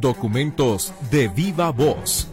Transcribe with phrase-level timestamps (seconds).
[0.00, 2.26] Documentos de viva voz.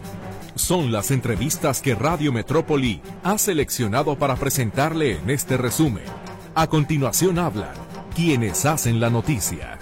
[0.55, 6.05] Son las entrevistas que Radio Metrópoli ha seleccionado para presentarle en este resumen.
[6.55, 7.73] A continuación hablan
[8.15, 9.76] quienes hacen la noticia.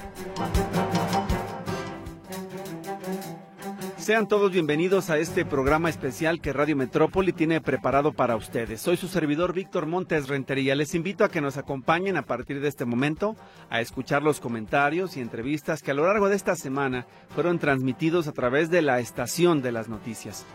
[4.06, 8.80] Sean todos bienvenidos a este programa especial que Radio Metrópoli tiene preparado para ustedes.
[8.80, 10.76] Soy su servidor Víctor Montes Rentería.
[10.76, 13.36] Les invito a que nos acompañen a partir de este momento
[13.68, 18.28] a escuchar los comentarios y entrevistas que a lo largo de esta semana fueron transmitidos
[18.28, 20.46] a través de la estación de las noticias.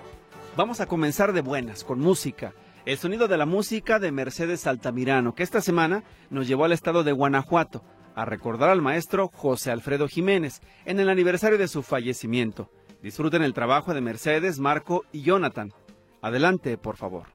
[0.57, 2.53] Vamos a comenzar de buenas, con música.
[2.87, 7.03] El sonido de la música de Mercedes Altamirano, que esta semana nos llevó al estado
[7.03, 7.83] de Guanajuato
[8.15, 12.71] a recordar al maestro José Alfredo Jiménez en el aniversario de su fallecimiento.
[13.03, 15.73] Disfruten el trabajo de Mercedes, Marco y Jonathan.
[16.21, 17.29] Adelante, por favor.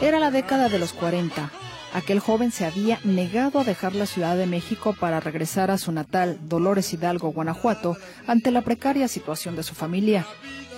[0.00, 1.50] Era la década de los 40.
[1.92, 5.90] Aquel joven se había negado a dejar la Ciudad de México para regresar a su
[5.90, 7.96] natal, Dolores Hidalgo, Guanajuato,
[8.26, 10.24] ante la precaria situación de su familia.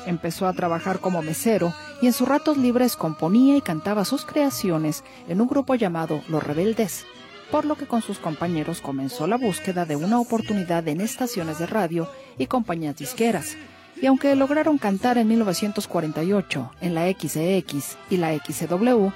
[0.07, 5.05] Empezó a trabajar como mesero y en sus ratos libres componía y cantaba sus creaciones
[5.29, 7.07] en un grupo llamado Los Rebeldes,
[7.51, 11.67] por lo que con sus compañeros comenzó la búsqueda de una oportunidad en estaciones de
[11.67, 13.57] radio y compañías disqueras.
[14.01, 19.09] Y aunque lograron cantar en 1948 en la XEX y la XW,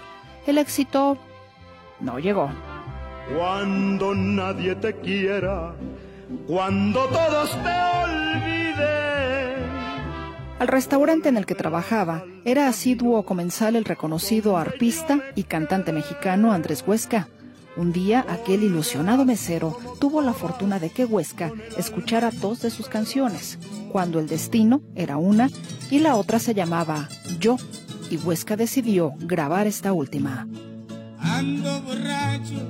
[0.46, 1.16] el éxito
[2.00, 2.50] no llegó.
[3.34, 5.74] Cuando nadie te quiera,
[6.46, 8.53] cuando todos te olviden.
[10.58, 16.52] Al restaurante en el que trabajaba era asiduo comensal el reconocido arpista y cantante mexicano
[16.52, 17.28] Andrés Huesca.
[17.76, 22.88] Un día aquel ilusionado mesero tuvo la fortuna de que Huesca escuchara dos de sus
[22.88, 23.58] canciones,
[23.90, 25.50] cuando el destino era una
[25.90, 27.08] y la otra se llamaba
[27.40, 27.56] Yo,
[28.10, 30.46] y Huesca decidió grabar esta última.
[31.18, 32.62] Ando borracho,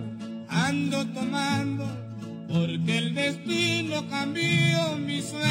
[0.48, 1.84] ando tomando,
[2.48, 5.50] porque el destino cambió mi suerte.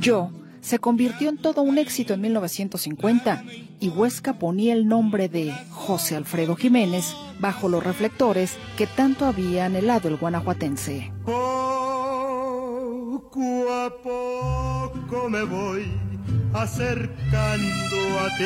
[0.00, 0.30] Yo
[0.62, 3.44] se convirtió en todo un éxito en 1950
[3.80, 9.66] y Huesca ponía el nombre de José Alfredo Jiménez bajo los reflectores que tanto había
[9.66, 11.12] anhelado el guanajuatense.
[11.24, 11.82] Poco
[13.70, 15.92] a poco me voy
[16.54, 18.44] acercando a ti.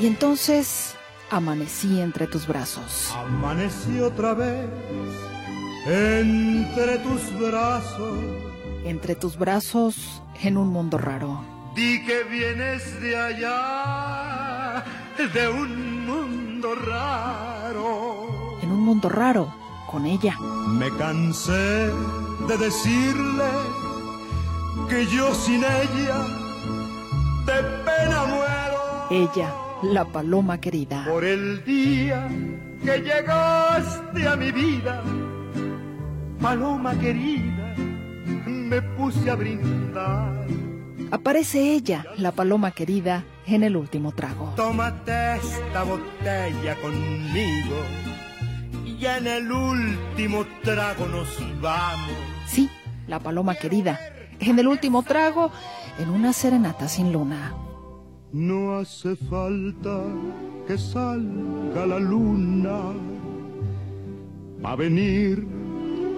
[0.00, 0.94] Y entonces
[1.30, 3.12] amanecí entre tus brazos.
[3.14, 4.66] Amanecí otra vez
[5.86, 8.45] entre tus brazos.
[8.86, 11.42] Entre tus brazos en un mundo raro.
[11.74, 14.84] Di que vienes de allá,
[15.18, 18.28] de un mundo raro.
[18.62, 19.52] En un mundo raro,
[19.90, 20.38] con ella.
[20.68, 21.90] Me cansé
[22.48, 23.50] de decirle
[24.88, 26.18] que yo sin ella
[27.44, 28.80] de pena muero.
[29.10, 29.52] Ella,
[29.82, 31.04] la paloma querida.
[31.08, 32.28] Por el día
[32.84, 35.02] que llegaste a mi vida,
[36.40, 37.65] paloma querida,
[38.66, 40.46] me puse a brindar.
[41.10, 44.52] Aparece ella, la paloma querida, en el último trago.
[44.56, 47.76] Tómate esta botella conmigo
[48.84, 51.28] y en el último trago nos
[51.60, 52.10] vamos.
[52.46, 52.68] Sí,
[53.06, 54.00] la paloma querida,
[54.40, 55.50] en el último trago,
[55.98, 57.54] en una serenata sin luna.
[58.32, 60.02] No hace falta
[60.66, 62.92] que salga la luna
[64.64, 65.46] a venir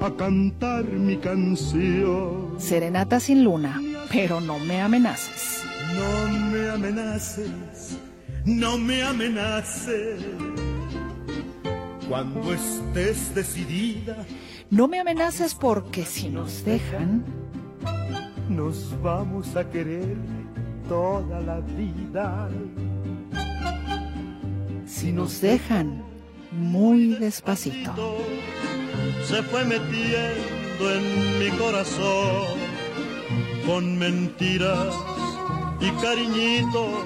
[0.00, 2.54] a cantar mi canción.
[2.58, 5.62] Serenata sin luna, pero no me amenaces.
[5.94, 7.98] No me amenaces,
[8.44, 10.20] no me amenaces.
[12.08, 14.16] Cuando estés decidida,
[14.70, 17.24] No me amenaces porque si nos dejan,
[18.50, 20.14] nos vamos a querer
[20.88, 22.48] toda la vida.
[24.86, 26.02] si nos dejan,
[26.52, 27.94] muy despacito.
[29.24, 32.46] Se fue metiendo en mi corazón
[33.66, 34.94] con mentiras
[35.80, 37.04] y cariñitos.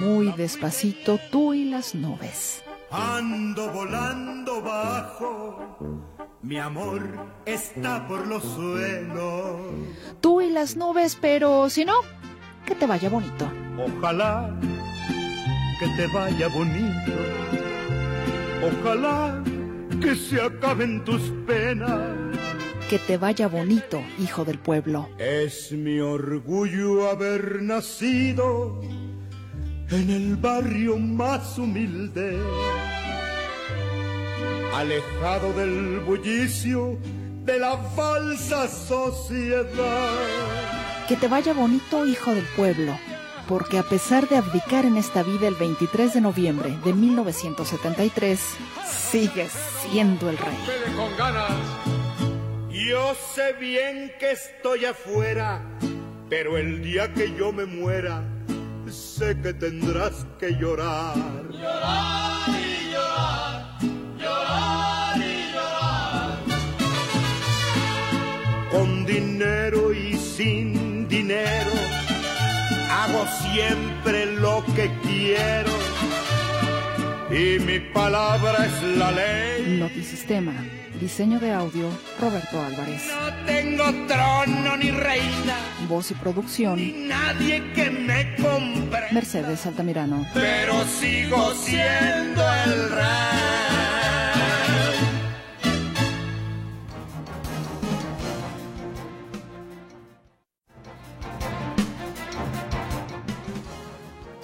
[0.00, 2.62] Muy despacito tú y las nubes.
[2.90, 5.78] Ando volando bajo,
[6.42, 7.02] mi amor
[7.46, 9.60] está por los suelos.
[10.20, 11.94] Tú y las nubes, pero si no,
[12.66, 13.48] que te vaya bonito.
[13.78, 14.50] Ojalá
[15.78, 17.12] que te vaya bonito.
[18.62, 19.42] Ojalá
[20.02, 22.16] que se acaben tus penas.
[22.90, 25.08] Que te vaya bonito, hijo del pueblo.
[25.18, 28.80] Es mi orgullo haber nacido
[29.90, 32.38] en el barrio más humilde,
[34.74, 36.98] alejado del bullicio
[37.44, 40.10] de la falsa sociedad.
[41.08, 42.98] Que te vaya bonito, hijo del pueblo.
[43.48, 48.40] Porque a pesar de abdicar en esta vida el 23 de noviembre de 1973,
[49.10, 49.48] sigue
[49.80, 50.56] siendo el rey.
[52.70, 55.62] Yo sé bien que estoy afuera,
[56.28, 58.24] pero el día que yo me muera,
[58.90, 61.16] sé que tendrás que llorar.
[61.50, 63.78] Llorar y llorar,
[64.18, 66.38] llorar y llorar.
[68.70, 71.71] Con dinero y sin dinero,
[73.02, 75.72] hago siempre lo que quiero.
[77.30, 79.78] Y mi palabra es la ley.
[79.78, 80.52] Notisistema.
[81.00, 81.88] Diseño de audio,
[82.20, 83.02] Roberto Álvarez.
[83.08, 85.56] No tengo trono ni reina.
[85.88, 89.08] Voz y producción, Ni nadie que me compre.
[89.10, 90.24] Mercedes Altamirano.
[90.32, 93.71] Pero sigo siendo el rey.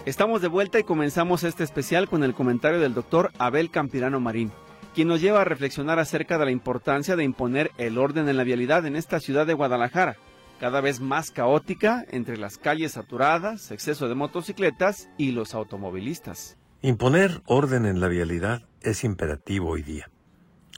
[0.08, 4.50] Estamos de vuelta y comenzamos este especial con el comentario del doctor Abel Campirano Marín,
[4.94, 8.42] quien nos lleva a reflexionar acerca de la importancia de imponer el orden en la
[8.42, 10.16] vialidad en esta ciudad de Guadalajara,
[10.60, 16.56] cada vez más caótica entre las calles saturadas, exceso de motocicletas y los automovilistas.
[16.80, 20.08] Imponer orden en la vialidad es imperativo hoy día.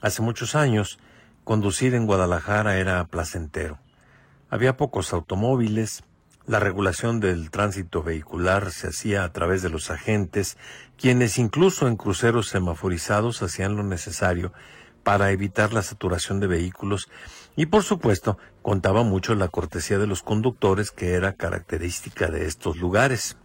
[0.01, 0.99] Hace muchos años,
[1.45, 3.79] conducir en Guadalajara era placentero.
[4.49, 6.03] Había pocos automóviles,
[6.51, 10.57] la regulación del tránsito vehicular se hacía a través de los agentes,
[10.97, 14.51] quienes incluso en cruceros semaforizados hacían lo necesario
[15.01, 17.07] para evitar la saturación de vehículos
[17.55, 22.75] y por supuesto contaba mucho la cortesía de los conductores que era característica de estos
[22.75, 23.37] lugares.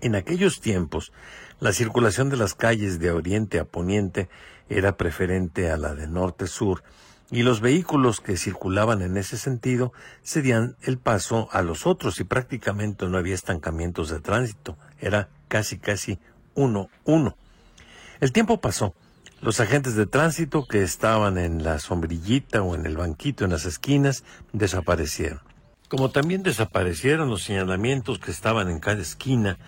[0.00, 1.12] En aquellos tiempos,
[1.58, 4.28] la circulación de las calles de oriente a poniente
[4.68, 6.84] era preferente a la de norte-sur,
[7.30, 9.92] y los vehículos que circulaban en ese sentido
[10.24, 15.78] cedían el paso a los otros y prácticamente no había estancamientos de tránsito, era casi
[15.78, 16.18] casi
[16.54, 17.36] uno uno.
[18.20, 18.94] El tiempo pasó.
[19.40, 23.64] Los agentes de tránsito que estaban en la sombrillita o en el banquito en las
[23.64, 24.22] esquinas
[24.52, 25.40] desaparecieron.
[25.88, 29.58] Como también desaparecieron los señalamientos que estaban en cada esquina,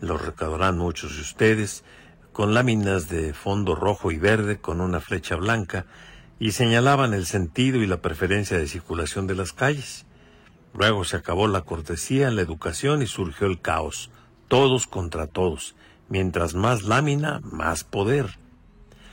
[0.00, 1.82] los recordarán muchos de ustedes,
[2.32, 5.86] con láminas de fondo rojo y verde con una flecha blanca,
[6.38, 10.06] y señalaban el sentido y la preferencia de circulación de las calles.
[10.74, 14.10] Luego se acabó la cortesía, la educación y surgió el caos,
[14.48, 15.74] todos contra todos.
[16.08, 18.38] Mientras más lámina, más poder.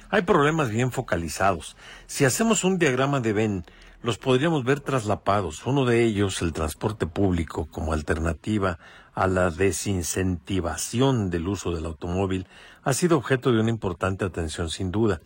[0.10, 1.76] Hay problemas bien focalizados.
[2.06, 3.66] Si hacemos un diagrama de Venn,
[4.04, 5.66] los podríamos ver traslapados.
[5.66, 8.78] Uno de ellos, el transporte público, como alternativa
[9.16, 12.46] a la desincentivación del uso del automóvil,
[12.84, 15.22] ha sido objeto de una importante atención sin duda.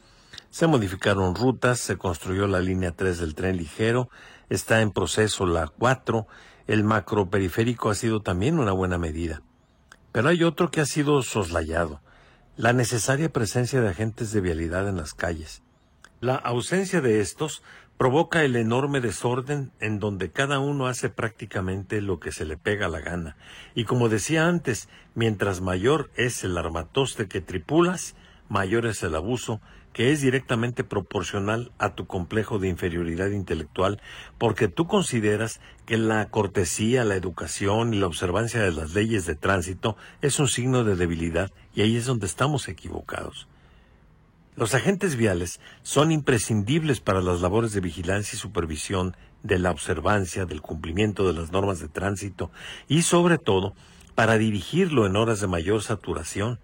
[0.50, 4.10] Se modificaron rutas, se construyó la línea 3 del tren ligero,
[4.50, 6.28] está en proceso la 4,
[6.68, 9.42] el macroperiférico ha sido también una buena medida.
[10.12, 12.02] Pero hay otro que ha sido soslayado,
[12.56, 15.62] la necesaria presencia de agentes de vialidad en las calles.
[16.20, 17.62] La ausencia de estos
[17.98, 22.88] provoca el enorme desorden en donde cada uno hace prácticamente lo que se le pega
[22.88, 23.38] la gana.
[23.76, 28.16] Y como decía antes, mientras mayor es el armatoste que tripulas,
[28.50, 29.62] mayor es el abuso,
[29.94, 34.02] que es directamente proporcional a tu complejo de inferioridad intelectual,
[34.38, 39.36] porque tú consideras que la cortesía, la educación y la observancia de las leyes de
[39.36, 43.48] tránsito es un signo de debilidad, y ahí es donde estamos equivocados.
[44.58, 50.46] Los agentes viales son imprescindibles para las labores de vigilancia y supervisión de la observancia,
[50.46, 52.50] del cumplimiento de las normas de tránsito
[52.88, 53.76] y sobre todo
[54.16, 56.60] para dirigirlo en horas de mayor saturación.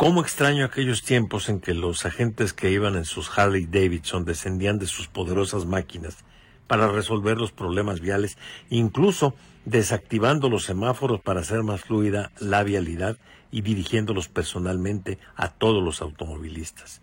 [0.00, 4.78] ¿Cómo extraño aquellos tiempos en que los agentes que iban en sus Harley Davidson descendían
[4.78, 6.24] de sus poderosas máquinas
[6.66, 8.38] para resolver los problemas viales,
[8.70, 9.34] incluso
[9.66, 13.18] desactivando los semáforos para hacer más fluida la vialidad
[13.50, 17.02] y dirigiéndolos personalmente a todos los automovilistas?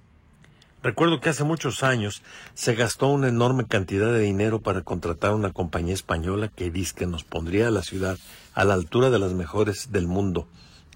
[0.81, 2.23] Recuerdo que hace muchos años
[2.55, 7.05] se gastó una enorme cantidad de dinero para contratar una compañía española que dice que
[7.05, 8.17] nos pondría a la ciudad
[8.55, 10.47] a la altura de las mejores del mundo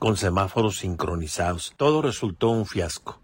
[0.01, 1.75] con semáforos sincronizados.
[1.77, 3.21] Todo resultó un fiasco.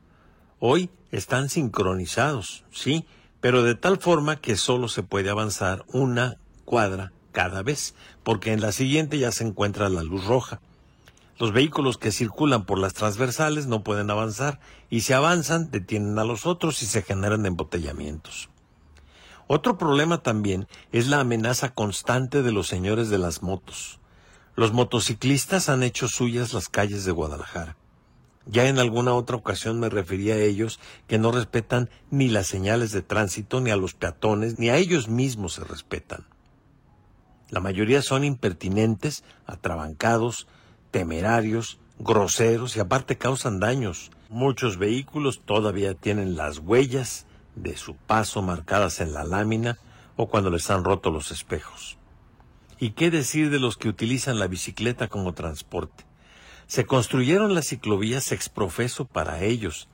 [0.60, 3.07] Hoy están sincronizados, sí,
[3.41, 8.62] pero de tal forma que solo se puede avanzar una cuadra cada vez, porque en
[8.62, 10.62] la siguiente ya se encuentra la luz roja.
[11.39, 14.60] Los vehículos que circulan por las transversales no pueden avanzar
[14.91, 18.50] y si avanzan detienen a los otros y se generan embotellamientos.
[19.48, 24.00] Otro problema también es la amenaza constante de los señores de las motos.
[24.58, 27.78] Los motociclistas han hecho suyas las calles de Guadalajara.
[28.48, 32.92] Ya en alguna otra ocasión me referí a ellos que no respetan ni las señales
[32.92, 36.26] de tránsito, ni a los peatones, ni a ellos mismos se respetan.
[37.52, 40.48] La mayoría son impertinentes, atrabancados,
[40.90, 44.10] temerarios, groseros y aparte causan daños.
[44.28, 49.78] Muchos vehículos todavía tienen las huellas de su paso marcadas en la lámina
[50.16, 51.97] o cuando les han roto los espejos.
[52.79, 56.05] ¿Y qué decir de los que utilizan la bicicleta como transporte?
[56.67, 59.88] Se construyeron las ciclovías exprofeso para ellos,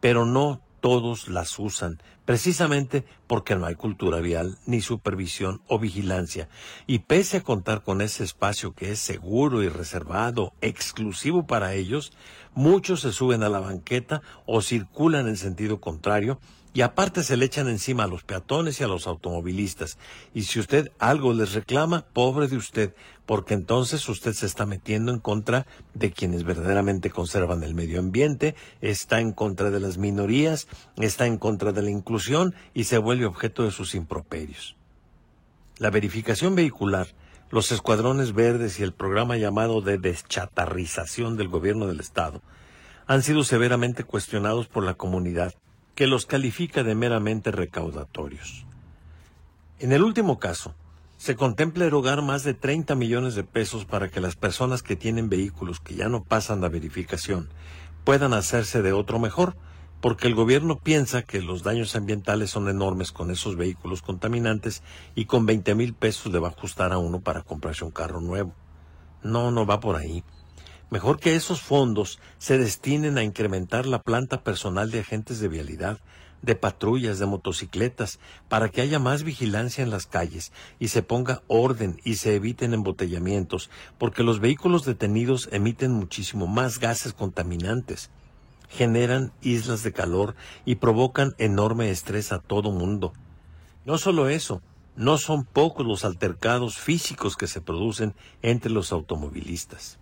[0.00, 6.48] pero no todos las usan, precisamente porque no hay cultura vial, ni supervisión o vigilancia.
[6.86, 12.12] Y pese a contar con ese espacio que es seguro y reservado, exclusivo para ellos,
[12.54, 16.38] muchos se suben a la banqueta o circulan en sentido contrario,
[16.72, 19.98] y aparte se le echan encima a los peatones y a los automovilistas.
[20.34, 22.94] Y si usted algo les reclama, pobre de usted,
[23.26, 28.54] porque entonces usted se está metiendo en contra de quienes verdaderamente conservan el medio ambiente,
[28.80, 33.26] está en contra de las minorías, está en contra de la inclusión y se vuelve
[33.26, 34.76] objeto de sus improperios.
[35.78, 37.08] La verificación vehicular,
[37.50, 42.42] los escuadrones verdes y el programa llamado de deschatarrización del gobierno del Estado
[43.08, 45.54] han sido severamente cuestionados por la comunidad
[46.00, 48.64] que los califica de meramente recaudatorios.
[49.80, 50.74] En el último caso,
[51.18, 55.28] se contempla erogar más de 30 millones de pesos para que las personas que tienen
[55.28, 57.50] vehículos que ya no pasan la verificación
[58.02, 59.56] puedan hacerse de otro mejor,
[60.00, 64.82] porque el gobierno piensa que los daños ambientales son enormes con esos vehículos contaminantes
[65.14, 68.22] y con 20 mil pesos le va a ajustar a uno para comprarse un carro
[68.22, 68.54] nuevo.
[69.22, 70.24] No, no va por ahí.
[70.90, 76.00] Mejor que esos fondos se destinen a incrementar la planta personal de agentes de vialidad,
[76.42, 78.18] de patrullas, de motocicletas,
[78.48, 82.74] para que haya más vigilancia en las calles y se ponga orden y se eviten
[82.74, 88.10] embotellamientos, porque los vehículos detenidos emiten muchísimo más gases contaminantes,
[88.68, 93.12] generan islas de calor y provocan enorme estrés a todo mundo.
[93.84, 94.60] No solo eso,
[94.96, 100.00] no son pocos los altercados físicos que se producen entre los automovilistas.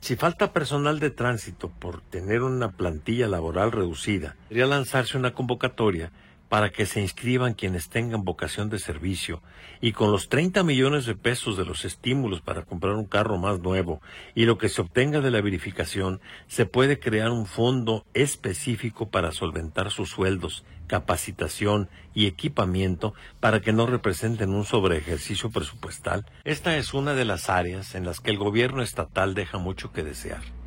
[0.00, 6.12] Si falta personal de tránsito por tener una plantilla laboral reducida, debería lanzarse una convocatoria
[6.48, 9.42] para que se inscriban quienes tengan vocación de servicio
[9.80, 13.60] y con los 30 millones de pesos de los estímulos para comprar un carro más
[13.60, 14.00] nuevo
[14.34, 19.32] y lo que se obtenga de la verificación, se puede crear un fondo específico para
[19.32, 26.24] solventar sus sueldos, capacitación y equipamiento para que no representen un sobreejercicio presupuestal.
[26.44, 30.02] Esta es una de las áreas en las que el gobierno estatal deja mucho que
[30.02, 30.57] desear.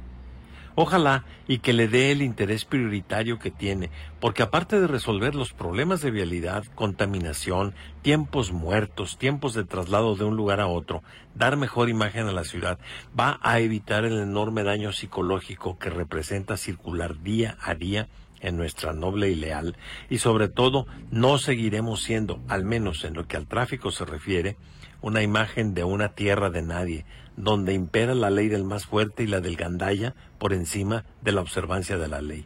[0.75, 5.51] Ojalá y que le dé el interés prioritario que tiene, porque aparte de resolver los
[5.51, 11.04] problemas de vialidad, contaminación, tiempos muertos, tiempos de traslado de un lugar a otro,
[11.36, 12.80] dar mejor imagen a la ciudad,
[13.20, 18.08] va a evitar el enorme daño psicológico que representa circular día a día
[18.40, 19.78] en nuestra noble y leal,
[20.10, 24.58] y sobre todo no seguiremos siendo, al menos en lo que al tráfico se refiere,
[25.01, 27.06] una imagen de una tierra de nadie,
[27.38, 31.42] donde impera la ley del más fuerte y la del gandaya por encima de la
[31.42, 32.46] observancia de la ley.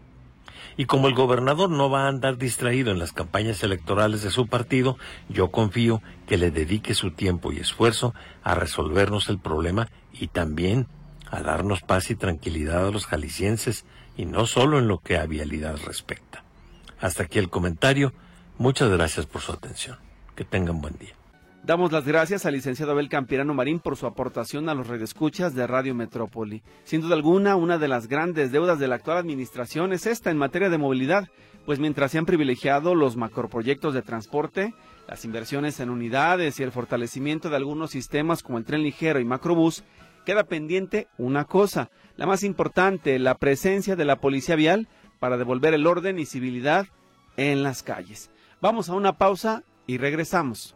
[0.78, 4.48] Y como el gobernador no va a andar distraído en las campañas electorales de su
[4.48, 4.98] partido,
[5.30, 8.14] yo confío que le dedique su tiempo y esfuerzo
[8.44, 10.88] a resolvernos el problema y también
[11.32, 13.86] a darnos paz y tranquilidad a los jaliscienses,
[14.18, 16.44] y no solo en lo que a vialidad respecta.
[17.00, 18.14] Hasta aquí el comentario.
[18.58, 19.98] Muchas gracias por su atención.
[20.36, 21.14] Que tengan buen día.
[21.66, 25.66] Damos las gracias al licenciado Abel Campirano Marín por su aportación a los redescuchas de
[25.66, 26.62] Radio Metrópoli.
[26.84, 30.38] Sin duda alguna, una de las grandes deudas de la actual administración es esta en
[30.38, 31.28] materia de movilidad,
[31.66, 34.76] pues mientras se han privilegiado los macroproyectos de transporte,
[35.08, 39.26] las inversiones en unidades y el fortalecimiento de algunos sistemas como el tren ligero y
[39.26, 39.84] macrobús,
[40.24, 45.74] queda pendiente una cosa, la más importante, la presencia de la policía vial para devolver
[45.74, 46.86] el orden y civilidad
[47.38, 48.30] en las calles.
[48.62, 50.76] Vamos a una pausa y regresamos.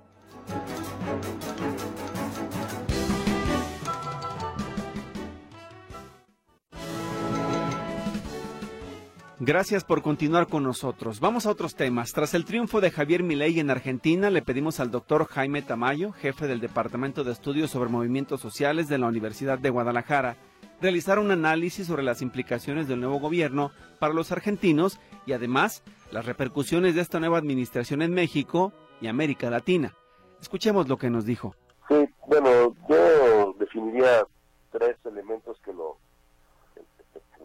[9.41, 11.21] Gracias por continuar con nosotros.
[11.21, 12.11] Vamos a otros temas.
[12.11, 16.45] Tras el triunfo de Javier Milei en Argentina, le pedimos al doctor Jaime Tamayo, jefe
[16.45, 20.35] del Departamento de Estudios sobre Movimientos Sociales de la Universidad de Guadalajara,
[20.81, 26.25] realizar un análisis sobre las implicaciones del nuevo gobierno para los argentinos y además las
[26.25, 29.95] repercusiones de esta nueva administración en México y América Latina.
[30.41, 31.55] Escuchemos lo que nos dijo.
[31.87, 34.27] Sí, bueno, yo definiría
[34.69, 35.97] tres elementos que lo,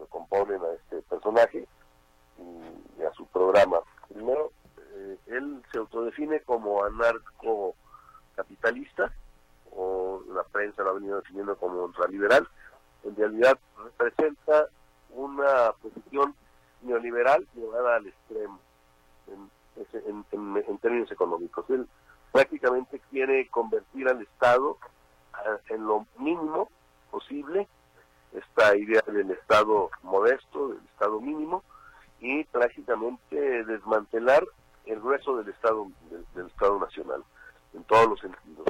[0.09, 1.65] componen a este personaje
[2.97, 3.79] y, a su programa.
[4.09, 9.13] Primero, eh, él se autodefine como anarcocapitalista,
[9.71, 12.47] o la prensa lo ha venido definiendo como ultraliberal.
[13.03, 14.69] En realidad representa
[15.11, 16.35] una posición
[16.81, 18.59] neoliberal llevada al extremo
[19.27, 19.51] en,
[20.31, 21.69] en términos económicos.
[21.69, 21.87] Él
[22.31, 24.77] prácticamente quiere convertir al Estado
[25.69, 26.69] en lo mínimo
[27.11, 27.67] posible,
[28.33, 31.63] es esta idea del Estado modesto, del Estado mínimo,
[32.19, 34.43] y prácticamente desmantelar
[34.85, 35.87] el grueso del Estado,
[36.35, 37.23] del, Estado Nacional,
[37.73, 38.67] en todos los sentidos.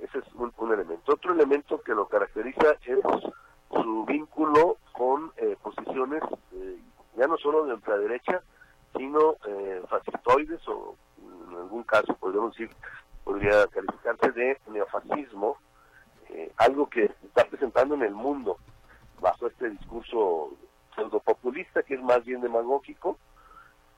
[0.00, 1.12] Ese es un, elemento.
[1.12, 2.98] Otro elemento que lo caracteriza es
[3.70, 6.78] su vínculo con eh, posiciones eh,
[7.18, 8.40] ya no solo de ultraderecha,
[8.96, 10.96] sino eh, fascistoides o
[11.50, 12.74] en algún caso podríamos decir,
[13.24, 15.56] podría calificarse de neofascismo,
[16.30, 18.56] eh, algo que está presentando en el mundo
[19.20, 20.52] bajo este discurso
[20.98, 23.18] pseudopopulista que es más bien demagógico,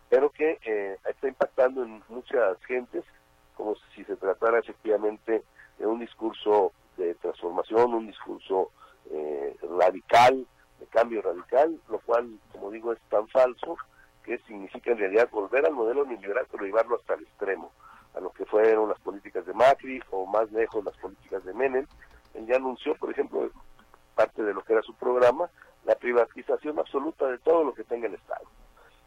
[0.09, 3.05] pero que eh, está impactando en muchas gentes
[3.55, 5.43] como si se tratara efectivamente
[5.79, 8.71] de un discurso de transformación, un discurso
[9.11, 10.47] eh, radical,
[10.79, 13.77] de cambio radical, lo cual, como digo, es tan falso
[14.25, 17.71] que significa en realidad volver al modelo neoliberal, pero llevarlo hasta el extremo,
[18.15, 21.87] a lo que fueron las políticas de Macri o más lejos las políticas de Menem.
[22.35, 23.51] Él ya anunció, por ejemplo,
[24.15, 25.51] parte de lo que era su programa,
[25.85, 28.45] la privatización absoluta de todo lo que tenga el Estado.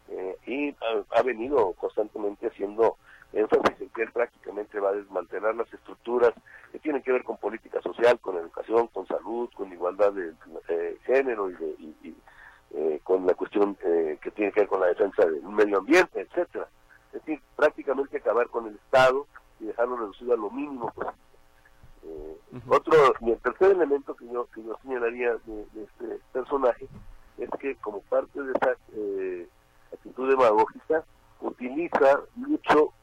[0.09, 0.75] Eh, y
[1.11, 2.97] ha, venido constantemente haciendo
[3.31, 6.33] énfasis en que él prácticamente va a desmantelar las estructuras
[6.71, 10.33] que tienen que ver con política social, con educación, con salud, con igualdad de
[10.67, 12.13] eh, género y, de,
[12.75, 16.21] eh, con la cuestión eh, que tiene que ver con la defensa del medio ambiente,
[16.21, 16.67] etcétera.
[17.07, 19.27] Es decir, prácticamente acabar con el Estado
[19.59, 21.22] y dejarlo reducido a lo mínimo posible.
[22.05, 26.87] Eh, otro, y el tercer elemento que yo, que yo señalaría de, este personaje
[27.37, 28.75] es que como parte de esa
[29.93, 31.03] actitud demagógica
[31.41, 32.93] utiliza mucho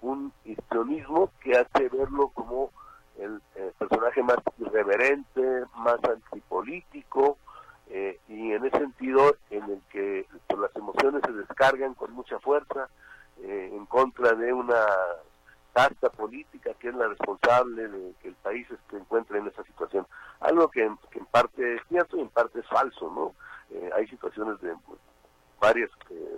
[0.00, 2.70] un histrionismo que hace verlo como
[3.18, 3.40] el
[3.78, 7.36] personaje más irreverente, más antipolítico,
[7.90, 12.88] eh, y en ese sentido en el que las emociones se descargan con mucha fuerza
[13.42, 14.84] eh, en contra de una
[15.72, 20.06] casta política que es la responsable de que el país se encuentre en esa situación.
[20.40, 23.34] Algo que, en parte es cierto y en parte es falso, ¿no?
[23.76, 24.98] Eh, hay situaciones de pues,
[25.60, 25.90] varios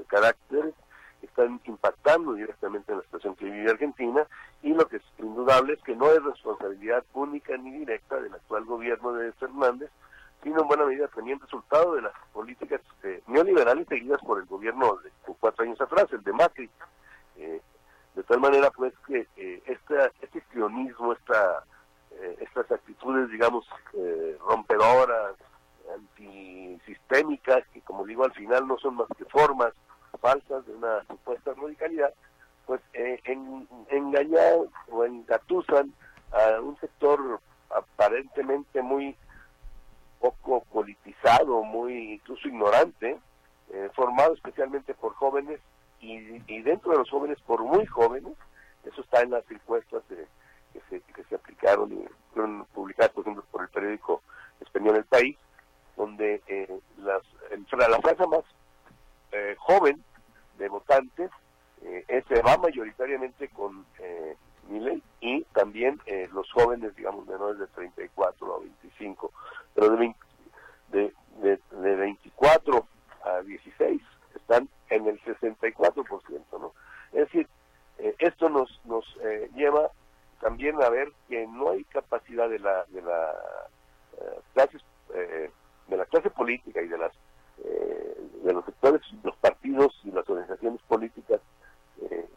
[0.08, 0.74] caracteres
[1.20, 4.26] que están impactando directamente en la situación que vive Argentina
[4.62, 8.64] y lo que es indudable es que no es responsabilidad única ni directa del actual
[8.64, 9.90] gobierno de Fernández,
[10.42, 14.96] sino en buena medida también resultado de las políticas eh, neoliberales seguidas por el gobierno
[14.96, 16.70] de cuatro años atrás, el de Macri.
[17.36, 17.60] Eh,
[18.14, 21.64] de tal manera, pues, que eh, este sionismo, esta,
[22.40, 23.66] estas actitudes, digamos,
[24.46, 25.36] rompedoras,
[25.94, 29.72] antisistémicas, que como digo, al final no son más que formas
[30.20, 32.12] falsas de una supuesta radicalidad,
[32.66, 35.92] pues en, engañan o engatusan
[36.32, 39.16] a un sector aparentemente muy
[40.20, 43.18] poco politizado, muy incluso ignorante,
[43.72, 45.60] eh, formado especialmente por jóvenes
[46.00, 48.32] y, dentro de los jóvenes por muy jóvenes,
[48.84, 50.26] eso está en las encuestas que,
[50.88, 54.22] se, que se aplicaron y fueron publicadas, por ejemplo, por el periódico
[54.60, 55.36] español El País,
[55.96, 57.22] donde eh, las,
[57.72, 58.44] la franja más
[59.32, 60.02] eh, joven
[60.58, 61.30] de votantes
[61.82, 64.36] eh, se va mayoritariamente con eh,
[65.20, 69.32] y también eh, los jóvenes, digamos, menores de 34 a 25,
[69.74, 70.14] pero de,
[70.92, 72.86] de, de, 24
[73.24, 74.00] a 16
[74.34, 76.72] están en el 64%, ¿no?
[77.12, 77.48] Es decir,
[77.98, 79.90] eh, esto nos, nos eh, lleva
[80.40, 83.34] también a ver que no hay capacidad de la de la
[84.54, 84.82] clases
[85.88, 87.12] de la clase política y de las
[88.44, 91.40] de los sectores, los partidos y las organizaciones políticas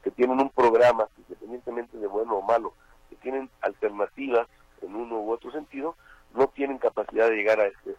[0.03, 2.73] que tienen un programa, independientemente de bueno o malo,
[3.09, 4.47] que tienen alternativas
[4.81, 5.95] en uno u otro sentido,
[6.33, 7.92] no tienen capacidad de llegar a este,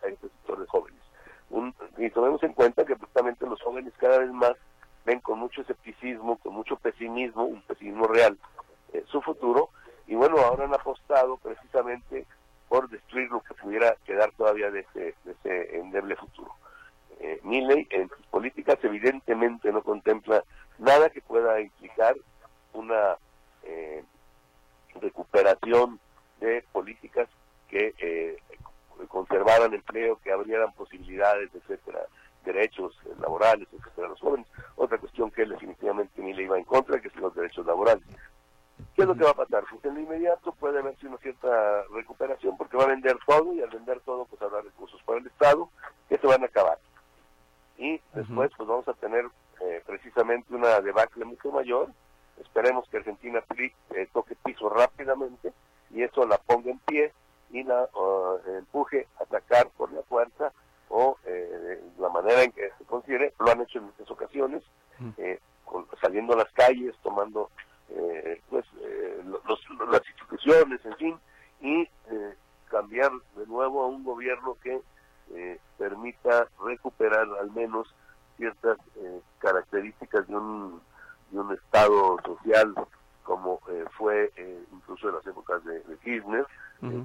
[84.84, 86.46] incluso en las épocas de, de Kirchner,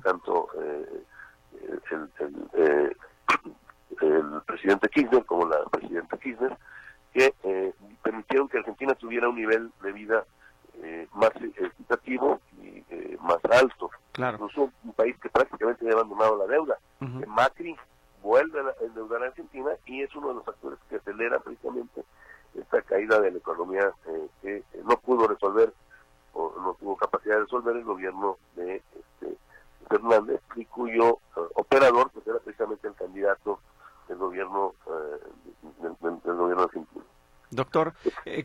[0.03, 1.03] tanto eh,
[1.91, 2.95] el, el, eh,
[4.01, 6.57] el, presidente Kirchner como la presidenta Kirchner,
[7.13, 10.25] que eh, permitieron que Argentina tuviera un nivel de vida
[10.81, 13.89] eh, más equitativo y eh, más alto.
[14.11, 14.35] Claro.
[14.35, 16.77] Incluso un país que prácticamente había abandonado la deuda.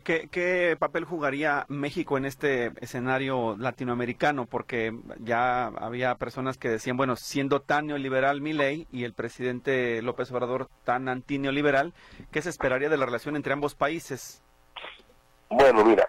[0.05, 4.45] ¿Qué, papel jugaría México en este escenario latinoamericano?
[4.45, 10.31] Porque ya había personas que decían, bueno, siendo tan neoliberal Milei y el presidente López
[10.31, 11.95] Obrador tan antineoliberal,
[12.31, 14.43] ¿qué se esperaría de la relación entre ambos países?
[15.49, 16.07] Bueno, mira,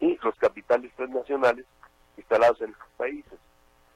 [0.00, 1.66] y los capitales transnacionales
[2.16, 3.38] instalados en los países.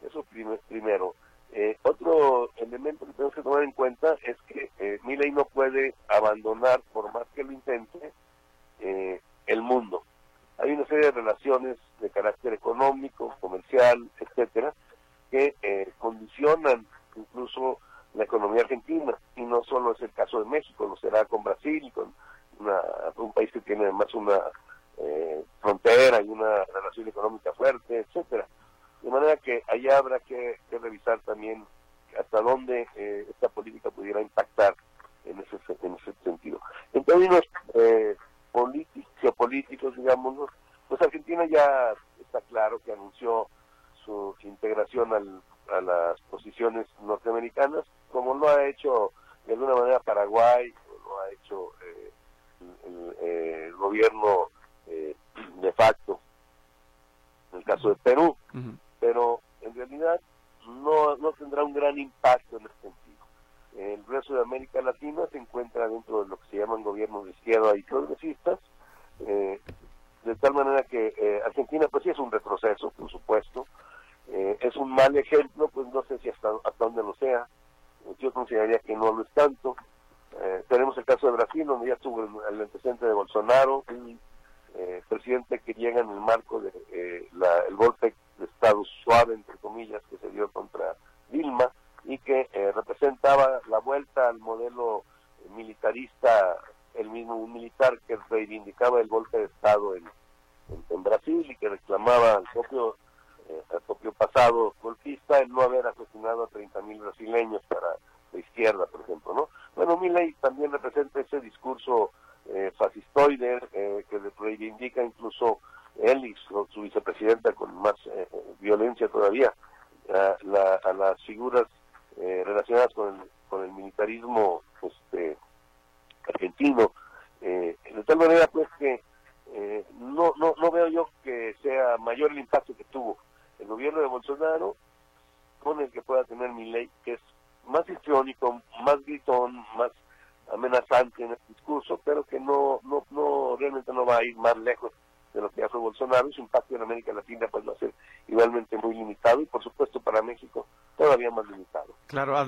[0.07, 0.25] Eso
[0.69, 1.15] primero.
[1.53, 5.95] Eh, otro elemento que tenemos que tomar en cuenta es que eh, Miley no puede
[6.09, 8.13] abandonar, por más que lo intente,
[8.81, 10.05] eh, el mundo.
[10.59, 14.75] Hay una serie de relaciones de carácter económico, comercial, etcétera,
[15.31, 17.79] que eh, condicionan incluso
[18.15, 19.17] la economía argentina.
[19.37, 22.15] Y no solo es el caso de México, lo será con Brasil, con
[22.59, 22.81] una,
[23.17, 24.39] un país que tiene además una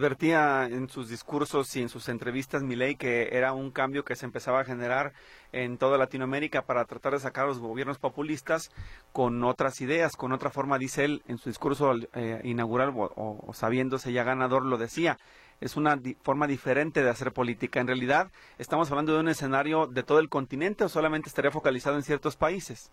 [0.03, 4.27] advertía en sus discursos y en sus entrevistas Milei que era un cambio que se
[4.27, 5.13] empezaba a generar
[5.53, 8.71] en toda Latinoamérica para tratar de sacar a los gobiernos populistas
[9.13, 13.55] con otras ideas, con otra forma, dice él en su discurso eh, inaugural o, o
[13.55, 15.19] sabiéndose ya ganador lo decía
[15.61, 17.79] es una di forma diferente de hacer política.
[17.79, 21.95] En realidad, ¿estamos hablando de un escenario de todo el continente o solamente estaría focalizado
[21.95, 22.91] en ciertos países?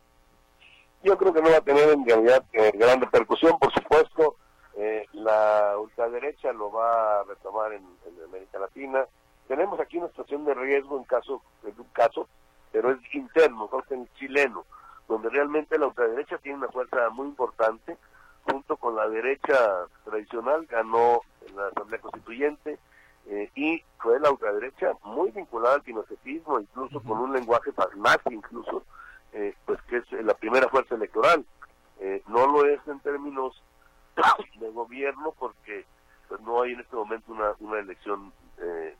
[1.01, 4.35] Yo creo que no va a tener en realidad eh, gran repercusión, por supuesto.
[4.81, 7.83] Eh, la ultraderecha lo va a retomar en,
[8.23, 9.05] América Latina.
[9.45, 12.29] Tenemos aquí una situación de riesgo en caso, en un caso,
[12.71, 14.65] pero es interno, en chileno,
[15.09, 17.97] donde realmente la ultraderecha tiene una fuerza muy importante,
[18.43, 22.79] junto con la derecha tradicional, ganó la Asamblea Constituyente,
[23.27, 28.83] eh, y fue la ultraderecha muy vinculada al pinochetismo, incluso con un lenguaje pragmático, incluso,
[29.33, 31.43] eh, pues que es la primera fuerza electoral.
[31.99, 33.61] Eh, no lo es en términos
[34.59, 35.85] de gobierno porque
[36.27, 38.31] pues, no hay en este momento una, una elección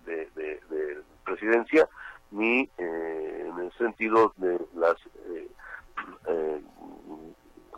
[0.05, 1.87] de, presidencia
[2.31, 4.95] ni en el sentido de las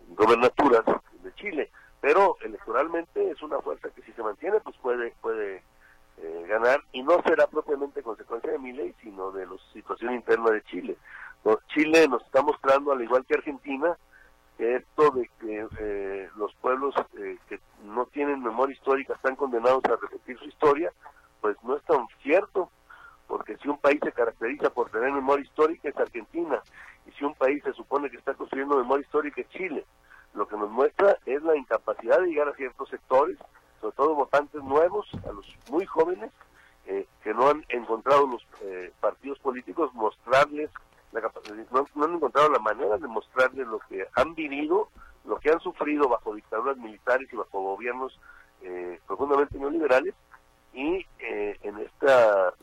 [0.10, 0.84] gobernaturas
[1.24, 1.72] de Chile.
[2.00, 5.64] Pero electoralmente es una fuerza que si se mantiene pues puede puede
[6.18, 10.52] eh, ganar y no será propiamente consecuencia de mi ley sino de la situación interna
[10.52, 10.98] de Chile.
[11.74, 13.98] Chile nos está mostrando al igual que Argentina
[14.62, 19.96] esto de que eh, los pueblos eh, que no tienen memoria histórica están condenados a
[19.96, 20.92] repetir su historia
[21.42, 22.70] pues no es tan cierto
[23.28, 26.62] porque si un país se caracteriza por tener memoria histórica es Argentina
[27.08, 29.86] y si un país se supone que está construyendo memoria histórica es Chile.
[30.34, 33.38] Lo que nos muestra es la incapacidad de llegar a ciertos sectores,
[33.80, 36.32] sobre todo votantes nuevos, a los muy jóvenes,
[36.88, 40.70] eh, que no han encontrado los eh, partidos políticos mostrarles,
[41.14, 44.90] no, han encontrado la manera de mostrarles lo que han vivido,
[45.26, 48.20] lo que han sufrido bajo dictaduras militares y bajo gobiernos
[48.62, 50.14] eh, profundamente neoliberales,
[50.74, 52.54] y en esta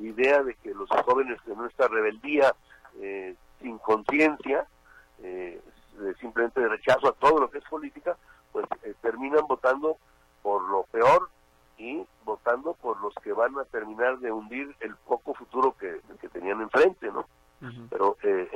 [0.00, 2.54] idea de que los jóvenes de nuestra rebeldía
[3.60, 4.66] sin conciencia
[6.20, 8.16] simplemente de rechazo a todo lo que es política,
[8.52, 9.98] pues eh, terminan votando
[10.42, 11.28] por lo peor
[11.76, 16.00] y votando por los que van a terminar de hundir el poco futuro que,
[16.32, 16.97] tenían enfrente, eh,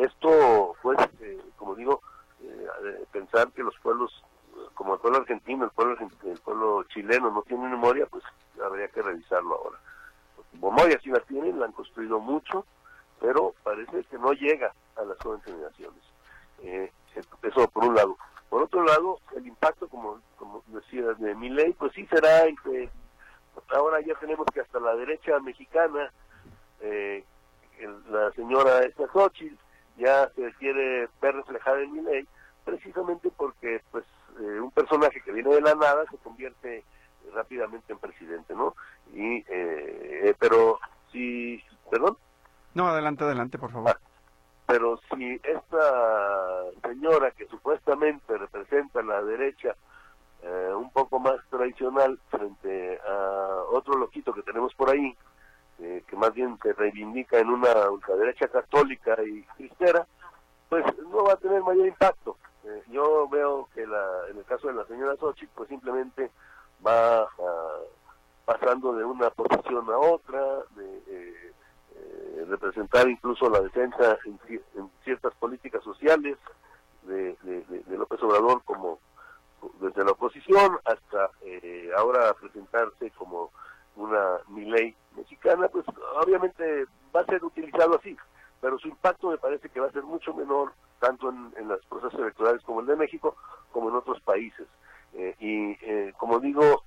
[0.05, 2.01] esto, pues, eh, como digo,
[3.12, 4.11] pensar que los pueblos,
[4.75, 8.25] como el pueblo argentino, el pueblo, el pueblo chileno no tienen memoria, pues
[8.62, 9.79] habría que revisarlo ahora.
[10.55, 12.67] Memoria sí la tienen, la han construido mucho,
[13.21, 16.03] pero parece que no llega a las jóvenes generaciones.
[16.62, 16.93] Eh,
[17.43, 18.17] eso por un lado.
[18.49, 22.57] Por otro lado, el impacto, como, como decías, de mi ley, pues sí será en
[22.57, 22.91] que
[23.75, 26.12] ahora ya tenemos que hasta la derecha mexicana,
[26.81, 27.25] eh,
[28.11, 29.07] la señora esta
[29.97, 32.27] ya se quiere ver reflejada en mi ley,
[32.65, 34.05] precisamente porque pues
[34.41, 36.85] eh, un personaje que viene de la nada se convierte
[37.35, 38.75] rápidamente en presidente, ¿no?
[39.15, 40.79] Y eh, pero
[41.11, 42.17] si, perdón.
[42.75, 43.91] No, adelante, adelante, por favor.
[43.91, 43.99] Ah,
[44.67, 49.77] pero si esta señora que supuestamente representa la derecha
[50.43, 55.15] eh, un poco más tradicional frente a otro loquito que tenemos por ahí,
[55.79, 60.07] eh, que más bien se reivindica en una ultraderecha católica y cristera,
[60.69, 62.37] pues no va a tener mayor impacto.
[62.65, 66.31] Eh, yo veo que la, en el caso de la señora Sochi, pues simplemente
[66.87, 67.79] va ah,
[68.45, 70.41] pasando de una posición a otra,
[70.77, 73.49] de eh, representar incluso
[74.25, 76.37] en, ciertas políticas sociales
[77.03, 77.37] de,
[77.88, 78.99] López Obrador como
[79.81, 83.51] desde la oposición hasta eh, ahora presentarse como
[83.97, 85.85] una mi ley mexicana, pues
[86.23, 88.17] obviamente va a ser utilizado así,
[88.61, 92.21] pero su impacto me parece que va a ser mucho menor tanto en, los procesos
[92.21, 93.37] electorales como el de México
[93.73, 94.67] como en otros países.
[95.15, 96.83] Eh, y como digo,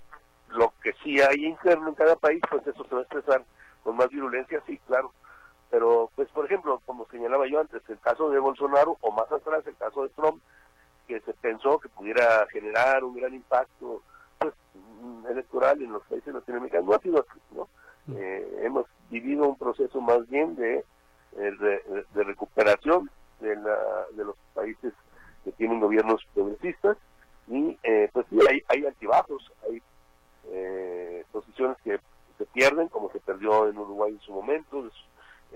[0.49, 3.43] lo que sí hay interno en cada país, pues eso se va a expresar
[3.83, 5.11] con más virulencia, sí, claro.
[5.75, 9.61] Pero, pues, por ejemplo, como señalaba yo antes, el caso de Bolsonaro, o más atrás,
[9.67, 10.41] el caso de Trump,
[11.05, 14.01] que se pensó que pudiera generar un gran impacto
[14.39, 17.67] pues, mm, electoral en los países latinoamericanos, no ha sido así, ¿no?
[18.05, 18.15] Mm.
[18.17, 20.85] Eh, hemos vivido un proceso más bien de,
[21.35, 21.83] eh,
[22.13, 23.11] de, recuperación
[23.41, 24.93] de, la, de los países
[25.43, 26.95] que tienen gobiernos progresistas
[27.49, 29.81] y eh, pues sí, hay, hay altibajos, hay
[31.33, 31.99] posiciones que
[32.37, 34.89] se pierden, como se perdió en Uruguay en su momento,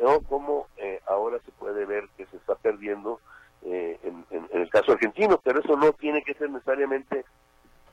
[0.01, 3.19] o como eh, ahora se puede ver que se está perdiendo
[3.63, 7.25] eh, en, el caso argentino, pero eso no tiene que ser necesariamente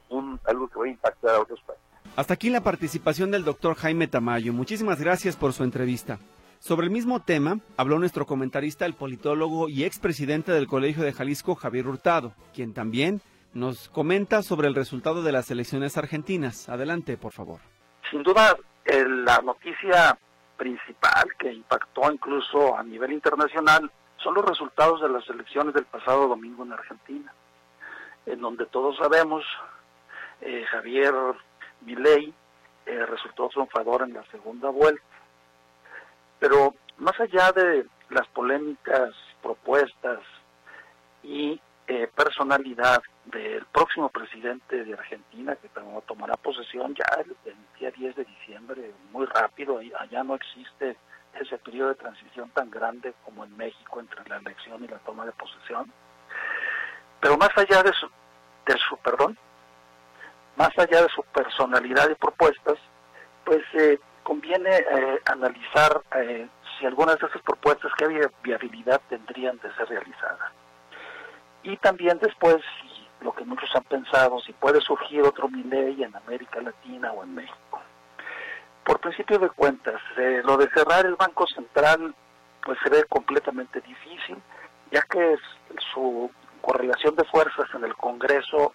[0.09, 1.85] un, algo que va a impactar a otros países.
[2.17, 4.53] Hasta aquí la participación del doctor Jaime Tamayo.
[4.53, 6.19] Muchísimas gracias por su entrevista.
[6.61, 11.55] Sobre el mismo tema habló nuestro comentarista, el politólogo y expresidente del Colegio de Jalisco,
[11.55, 13.21] Javier Hurtado, quien también
[13.53, 16.69] nos comenta sobre el resultado de las elecciones argentinas.
[16.69, 17.61] Adelante, por favor.
[18.11, 18.57] Sin duda,
[18.87, 20.19] la noticia
[20.57, 26.29] principal que impactó incluso a nivel internacional son los resultados de las elecciones del pasado
[26.29, 27.33] domingo en Argentina,
[28.25, 29.45] en donde todos sabemos
[30.41, 31.15] eh, Javier
[31.83, 32.33] Milei
[32.87, 35.03] eh, resultó triunfador en la segunda vuelta.
[36.39, 40.21] Pero más allá de las polémicas propuestas
[41.23, 45.69] y eh, personalidad del próximo presidente de Argentina, que
[46.07, 47.37] tomará posesión ya el,
[47.79, 50.97] día 10 de diciembre, muy rápido, allá no existe
[51.35, 55.27] ese periodo de transición tan grande como en México entre la elección y la toma
[55.27, 55.93] de posesión.
[57.21, 58.09] pero más allá de su,
[58.67, 59.37] de su perdón,
[60.57, 62.79] más allá de su personalidad y propuestas,
[63.45, 69.73] pues eh, conviene eh, analizar eh, si algunas de esas propuestas que viabilidad tendrían de
[69.75, 70.53] ser realizadas.
[71.63, 72.57] Y también después,
[73.27, 77.35] lo que muchos han pensado, si puede surgir otro Milei en América Latina o en
[77.35, 77.83] México.
[78.85, 80.01] Por principio de cuentas,
[80.45, 82.15] lo de cerrar el Banco Central
[82.63, 84.37] pues se ve completamente difícil,
[84.93, 85.37] ya que
[85.93, 88.73] su correlación de fuerzas en el Congreso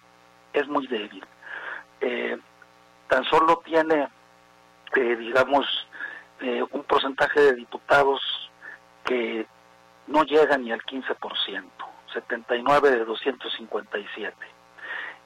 [0.52, 1.24] es muy débil.
[2.00, 2.38] Eh,
[3.08, 4.08] tan solo tiene,
[4.96, 5.66] eh, digamos,
[6.40, 8.20] eh, un porcentaje de diputados
[9.04, 9.46] que
[10.08, 11.62] no llega ni al 15%,
[12.12, 14.34] 79 de 257.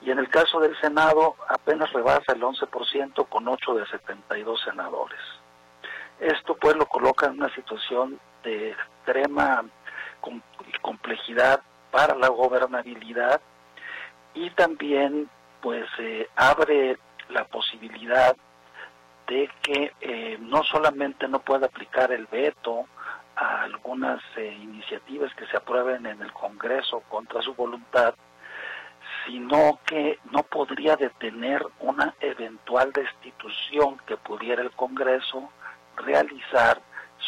[0.02, 5.20] Y en el caso del Senado apenas rebasa el 11% con 8 de 72 senadores.
[6.20, 9.64] Esto pues lo coloca en una situación de extrema
[10.80, 13.40] complejidad para la gobernabilidad
[14.34, 15.28] y también
[15.60, 18.36] pues eh, abre la posibilidad
[19.26, 22.86] de que eh, no solamente no pueda aplicar el veto
[23.36, 28.14] a algunas eh, iniciativas que se aprueben en el Congreso contra su voluntad,
[29.24, 35.50] sino que no podría detener una eventual destitución que pudiera el Congreso
[35.96, 36.80] realizar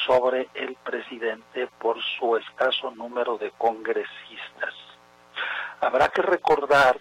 [0.07, 4.75] sobre el presidente por su escaso número de congresistas.
[5.81, 6.99] Habrá que recordar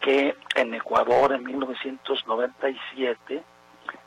[0.00, 3.42] que en Ecuador en 1997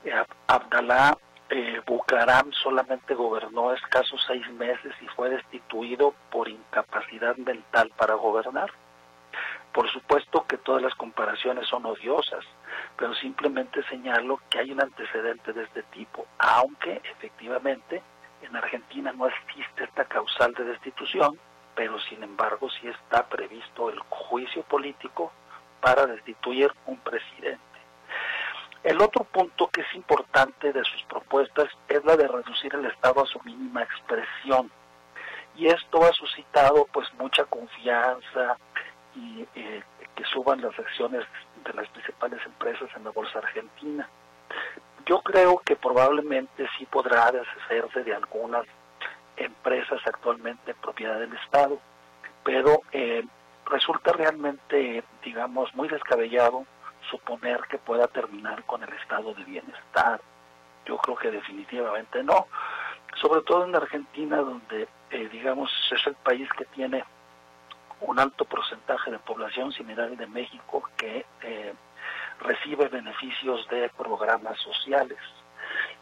[0.05, 1.17] eh, Abdalá
[1.49, 8.71] eh, Bucaram solamente gobernó escasos seis meses y fue destituido por incapacidad mental para gobernar.
[9.73, 12.45] Por supuesto que todas las comparaciones son odiosas,
[12.97, 18.01] pero simplemente señalo que hay un antecedente de este tipo, aunque efectivamente
[18.41, 21.39] en Argentina no existe esta causal de destitución,
[21.75, 25.31] pero sin embargo sí está previsto el juicio político
[25.81, 27.68] para destituir un presidente.
[28.83, 33.23] El otro punto que es importante de sus propuestas es la de reducir el Estado
[33.23, 34.71] a su mínima expresión.
[35.55, 38.57] Y esto ha suscitado pues mucha confianza
[39.15, 39.83] y eh,
[40.15, 41.25] que suban las acciones
[41.65, 44.07] de las principales empresas en la bolsa argentina.
[45.05, 48.65] Yo creo que probablemente sí podrá deshacerse de algunas
[49.35, 51.79] empresas actualmente en propiedad del Estado,
[52.43, 53.25] pero eh,
[53.65, 56.65] resulta realmente, digamos, muy descabellado
[57.09, 60.21] suponer que pueda terminar con el estado de bienestar.
[60.85, 62.47] Yo creo que definitivamente no.
[63.15, 67.03] Sobre todo en Argentina, donde, eh, digamos, es el país que tiene
[68.01, 71.73] un alto porcentaje de población similar al de México que eh,
[72.41, 75.17] recibe beneficios de programas sociales.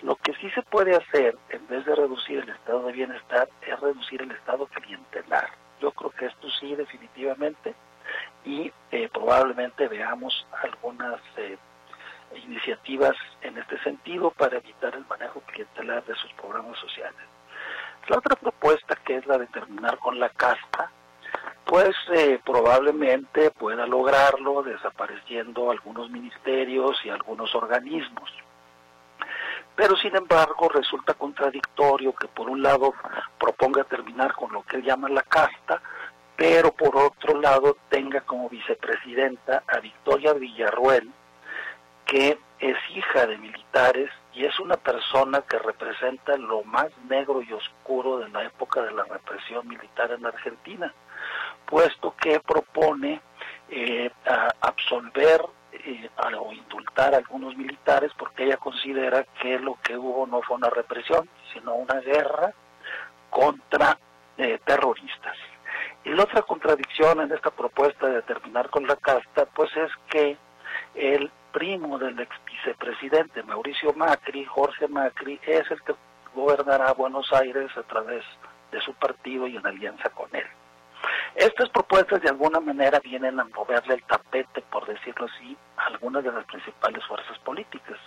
[0.02, 3.80] Lo que sí se puede hacer, en vez de reducir el estado de bienestar, es
[3.80, 5.50] reducir el estado clientelar.
[5.82, 7.76] Yo creo que esto sí, definitivamente,
[8.46, 11.58] y eh, probablemente veamos algunas eh,
[12.36, 17.20] iniciativas en este sentido para evitar el manejo clientelar de sus programas sociales.
[18.08, 20.92] La otra propuesta, que es la de terminar con la casta,
[21.66, 28.32] pues eh, probablemente pueda lograrlo desapareciendo algunos ministerios y algunos organismos.
[29.76, 32.94] Pero sin embargo resulta contradictorio que por un lado
[33.38, 35.82] proponga terminar con lo que él llama la casta,
[36.38, 41.12] pero por otro lado tenga como vicepresidenta a Victoria Villarruel,
[42.06, 47.52] que es hija de militares y es una persona que representa lo más negro y
[47.52, 50.94] oscuro de la época de la represión militar en Argentina
[51.68, 53.22] puesto que propone
[53.70, 54.10] eh,
[54.62, 55.42] absolver
[55.74, 60.58] eh, o indultar a algunos militares porque ella considera que lo que hubo no fue
[60.58, 62.54] una represión, sino una guerra
[63.30, 63.98] contra
[64.38, 65.36] eh, terroristas.
[66.08, 70.38] Y la otra contradicción en esta propuesta de terminar con la casta, pues es que
[70.96, 75.94] el primo del ex vicepresidente Mauricio Macri, Jorge Macri, es el que
[76.34, 78.24] gobernará Buenos Aires a través
[78.72, 80.46] de su partido y en alianza con él.
[81.36, 86.24] Estas propuestas de alguna manera vienen a moverle el tapete, por decirlo así, a algunas
[86.24, 88.00] de las principales fuerzas políticas.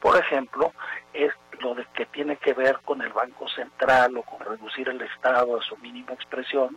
[0.00, 0.72] Por ejemplo,
[1.12, 5.00] es lo de que tiene que ver con el Banco Central o con reducir el
[5.02, 6.76] Estado a su mínima expresión,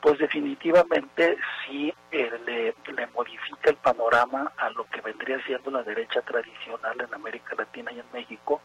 [0.00, 5.82] pues definitivamente sí eh, le, le modifica el panorama a lo que vendría siendo la
[5.82, 8.60] derecha tradicional en América Latina y en México,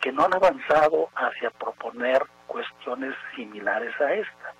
[0.00, 4.54] que no han avanzado hacia proponer cuestiones similares a esta.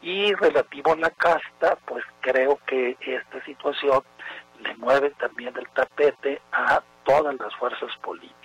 [0.00, 4.02] Y relativo a la casta, pues creo que esta situación
[4.60, 8.41] le mueve también el tapete a todas las fuerzas políticas.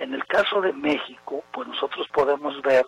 [0.00, 2.86] En el caso de México, pues nosotros podemos ver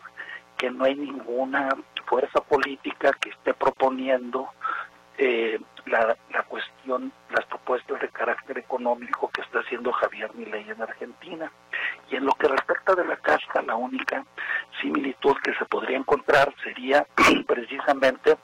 [0.57, 1.69] que no hay ninguna
[2.07, 4.49] fuerza política que esté proponiendo
[5.19, 6.17] eh, la,
[6.49, 11.53] cuestión, las propuestas de carácter económico que está haciendo Javier Milei en Argentina.
[12.11, 14.25] Y en lo que respecta de la casca, la única
[14.81, 17.07] similitud que se podría encontrar sería
[17.47, 18.39] precisamente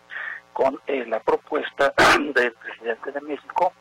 [0.53, 1.95] con eh, la propuesta
[2.35, 3.73] del presidente de México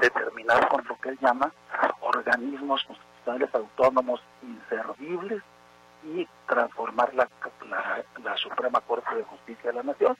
[0.00, 1.52] de terminar con lo que él llama
[2.00, 2.84] organismos
[3.30, 5.42] constitucionales autónomos inservibles
[6.02, 7.28] y transformar la,
[8.24, 10.16] la, Suprema Corte de Justicia de la Nación.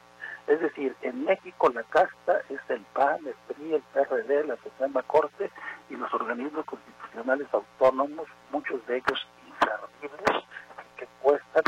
[0.46, 5.02] Es decir, en México la casta es el PAN, el PRI, el PRD, la Suprema
[5.02, 5.50] Corte
[5.88, 10.44] y los organismos constitucionales autónomos, muchos de ellos inservibles,
[10.96, 11.62] que cuestan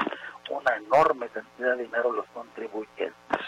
[0.50, 3.40] una enorme cantidad de dinero los contribuyentes.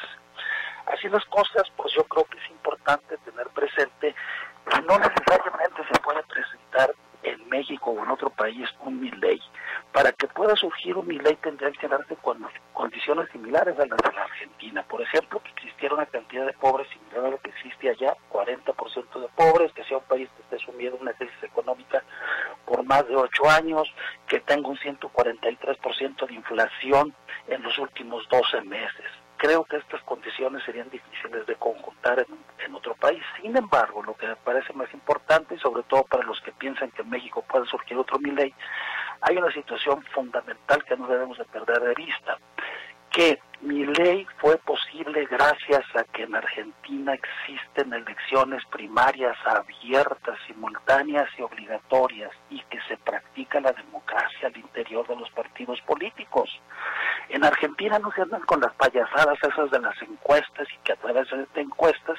[0.87, 4.15] Así las cosas, pues yo creo que es importante tener presente
[4.71, 9.41] que no necesariamente se puede presentar en México o en otro país un ley.
[9.93, 14.25] Para que pueda surgir un ley tendría que darse con condiciones similares a de la
[14.25, 14.83] Argentina.
[14.83, 19.21] Por ejemplo, que existiera una cantidad de pobres similar a lo que existe allá, 40%
[19.21, 22.03] de pobres, que sea un país que esté sumido en una crisis económica
[22.65, 23.93] por más de 8 años,
[24.27, 27.15] que tenga un 143% de inflación
[27.49, 29.07] en los últimos 12 meses
[29.45, 33.23] creo que estas condiciones serían difíciles de conjuntar en, otro país.
[33.41, 36.91] Sin embargo, lo que me parece más importante, y sobre todo para los que piensan
[36.91, 38.55] que en México puede surgir otro ley,
[39.21, 42.39] hay una situación fundamental que no debemos de perder de vista
[43.15, 51.29] que mi ley fue posible gracias a que en Argentina existen elecciones primarias abiertas, simultáneas
[51.39, 56.51] y obligatorias y que se practica la democracia al interior de los partidos políticos.
[57.29, 58.61] En Argentina no se andan con
[59.25, 62.19] payasadas esas de las encuestas y que a través de encuestas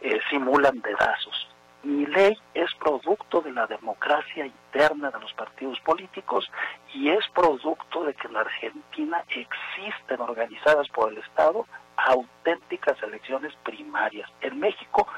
[0.00, 1.48] eh, simulan dedazos.
[1.84, 6.48] Mi ley es producto de la democracia interna de los partidos políticos
[6.94, 11.66] y es producto de que en Argentina existen organizadas por el Estado
[11.96, 14.30] auténticas elecciones primarias.
[14.40, 15.08] En México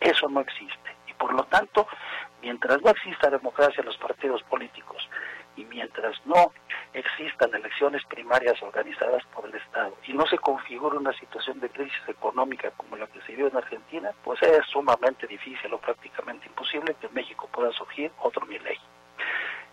[0.00, 1.86] eso no existe y por lo tanto,
[2.40, 5.08] mientras no exista democracia en los partidos políticos
[5.56, 6.52] y mientras no
[6.92, 12.02] existan elecciones primarias organizadas por el Estado y no se configure una situación de crisis
[12.08, 12.70] económica
[13.34, 18.10] vio en Argentina, pues es sumamente difícil o prácticamente imposible que en México pueda surgir
[18.22, 18.78] otro ley.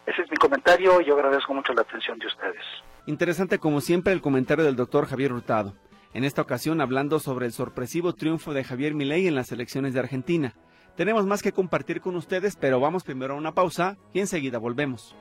[0.05, 2.63] Ese es mi comentario y yo agradezco mucho la atención de ustedes.
[3.05, 5.75] Interesante como siempre el comentario del doctor Javier Hurtado.
[6.13, 10.01] En esta ocasión hablando sobre el sorpresivo triunfo de Javier Milei en las elecciones de
[10.01, 10.55] Argentina.
[10.97, 15.15] Tenemos más que compartir con ustedes, pero vamos primero a una pausa y enseguida volvemos.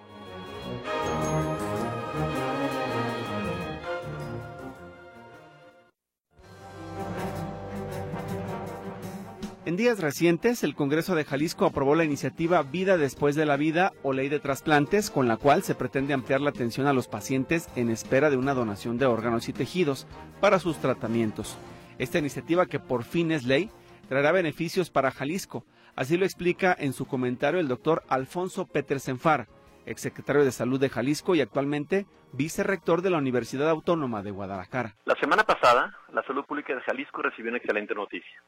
[9.67, 13.93] En días recientes, el Congreso de Jalisco aprobó la iniciativa Vida después de la vida
[14.03, 17.69] o Ley de Trasplantes, con la cual se pretende ampliar la atención a los pacientes
[17.77, 20.07] en espera de una donación de órganos y tejidos
[20.41, 21.59] para sus tratamientos.
[21.99, 23.71] Esta iniciativa, que por fin es ley,
[24.09, 25.67] traerá beneficios para Jalisco.
[25.95, 29.47] Así lo explica en su comentario el doctor Alfonso Petersenfar,
[29.85, 34.97] exsecretario de Salud de Jalisco y actualmente vicerrector de la Universidad Autónoma de Guadalajara.
[35.05, 38.41] La semana pasada, la salud pública de Jalisco recibió una excelente noticia.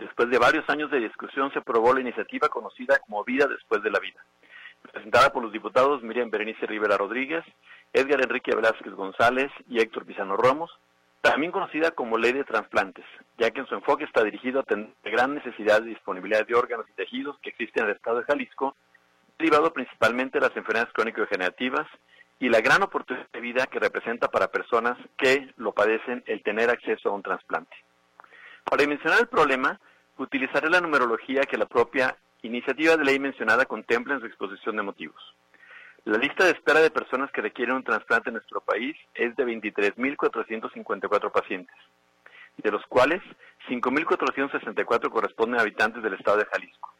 [0.00, 3.90] Después de varios años de discusión se aprobó la iniciativa conocida como Vida después de
[3.90, 4.24] la vida,
[4.80, 7.44] presentada por los diputados Miriam Berenice Rivera Rodríguez,
[7.92, 10.70] Edgar Enrique Velázquez González y Héctor Pizano Ramos,
[11.20, 13.04] también conocida como Ley de Transplantes,
[13.36, 16.54] ya que en su enfoque está dirigido a atender la gran necesidad de disponibilidad de
[16.54, 18.74] órganos y tejidos que existen en el estado de Jalisco,
[19.38, 21.86] derivado principalmente de las enfermedades crónico-degenerativas
[22.38, 26.70] y la gran oportunidad de vida que representa para personas que lo padecen el tener
[26.70, 27.76] acceso a un trasplante.
[28.64, 29.78] Para dimensionar el problema,
[30.22, 34.82] utilizaré la numerología que la propia iniciativa de ley mencionada contempla en su exposición de
[34.82, 35.20] motivos.
[36.04, 39.44] La lista de espera de personas que requieren un trasplante en nuestro país es de
[39.44, 41.76] 23.454 pacientes,
[42.56, 43.22] de los cuales
[43.68, 46.94] 5.464 corresponden a habitantes del estado de Jalisco,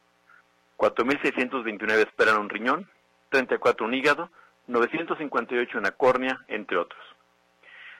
[0.77, 2.89] 4.629 esperan un riñón,
[3.29, 4.29] 34 un hígado,
[4.67, 7.01] 958 una córnea, entre otros.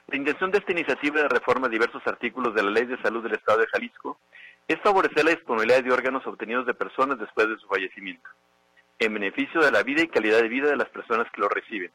[0.08, 3.24] La intención de esta iniciativa de reforma de diversos artículos de la Ley de Salud
[3.24, 4.20] del Estado de Jalisco
[4.68, 8.30] es favorecer la disponibilidad de órganos obtenidos de personas después de su fallecimiento,
[9.00, 11.92] en beneficio de la vida y calidad de vida de las personas que lo reciben.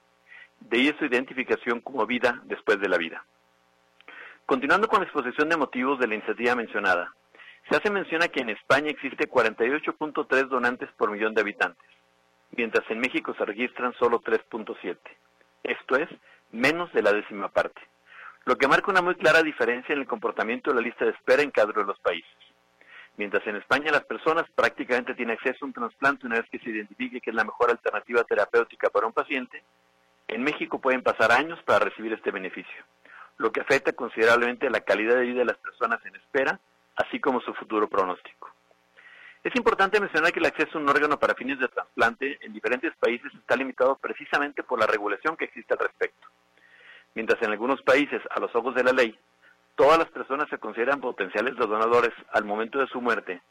[0.60, 3.24] De ahí su identificación como vida después de la vida.
[4.46, 7.12] Continuando con la exposición de motivos de la iniciativa mencionada,
[7.68, 11.88] se hace mención a que en España existe 48.3 donantes por millón de habitantes,
[12.52, 14.96] mientras en México se registran solo 3.7.
[15.64, 16.08] Esto es,
[16.52, 17.80] menos de la décima parte,
[18.44, 21.42] lo que marca una muy clara diferencia en el comportamiento de la lista de espera
[21.42, 22.30] en cada uno de los países.
[23.16, 26.70] Mientras en España las personas prácticamente tienen acceso a un trasplante una vez que se
[26.70, 29.62] identifique que es la mejor alternativa terapéutica para un paciente,
[30.28, 32.84] en México pueden pasar años para recibir este beneficio,
[33.38, 36.60] lo que afecta considerablemente la calidad de vida de las personas en espera,
[36.96, 38.50] así como su futuro pronóstico.
[39.44, 42.94] Es importante mencionar que el acceso a un órgano para fines de trasplante en diferentes
[42.96, 46.26] países está limitado precisamente por la regulación que existe al respecto.
[47.14, 49.16] Mientras en algunos países, a los ojos de la ley,
[49.76, 53.42] todas las personas se consideran potenciales donadores al momento de su muerte,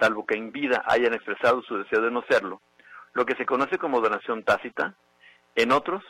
[0.00, 2.60] salvo que en vida hayan expresado su deseo de no serlo,
[3.12, 4.94] lo que se conoce como donación tácita,
[5.54, 6.02] en otros,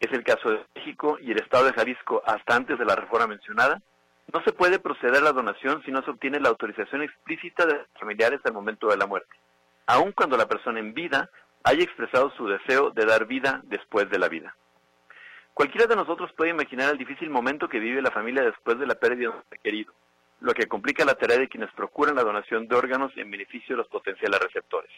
[0.00, 3.28] es el caso de México y el Estado de Jalisco hasta antes de la reforma
[3.28, 3.80] mencionada,
[4.32, 7.74] no se puede proceder a la donación si no se obtiene la autorización explícita de
[7.74, 9.34] los familiares al momento de la muerte,
[9.86, 11.30] aun cuando la persona en vida
[11.64, 14.54] haya expresado su deseo de dar vida después de la vida.
[15.58, 18.94] Cualquiera de nosotros puede imaginar el difícil momento que vive la familia después de la
[18.94, 19.92] pérdida de un querido,
[20.38, 23.78] lo que complica la tarea de quienes procuran la donación de órganos en beneficio de
[23.78, 24.92] los potenciales receptores.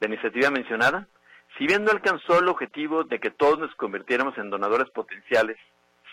[0.00, 1.06] La iniciativa mencionada,
[1.56, 5.56] si bien no alcanzó el objetivo de que todos nos convirtiéramos en donadores potenciales,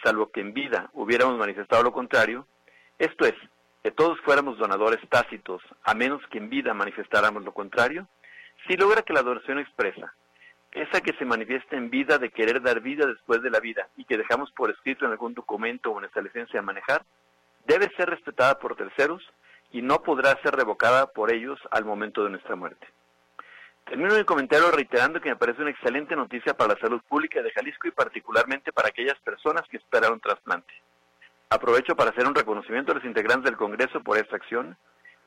[0.03, 2.45] salvo que en vida hubiéramos manifestado lo contrario,
[2.99, 3.33] esto es,
[3.81, 8.07] que todos fuéramos donadores tácitos, a menos que en vida manifestáramos lo contrario,
[8.67, 10.13] si logra que la donación expresa,
[10.71, 14.05] esa que se manifiesta en vida de querer dar vida después de la vida y
[14.05, 17.03] que dejamos por escrito en algún documento o en nuestra licencia de manejar,
[17.65, 19.21] debe ser respetada por terceros
[19.71, 22.87] y no podrá ser revocada por ellos al momento de nuestra muerte.
[23.85, 27.51] Termino mi comentario reiterando que me parece una excelente noticia para la salud pública de
[27.51, 30.73] Jalisco y particularmente para aquellas personas que esperan trasplante.
[31.49, 34.77] Aprovecho para hacer un reconocimiento a los integrantes del Congreso por esta acción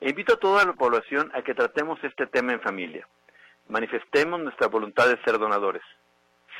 [0.00, 3.06] e invito a toda la población a que tratemos este tema en familia.
[3.68, 5.82] Manifestemos nuestra voluntad de ser donadores.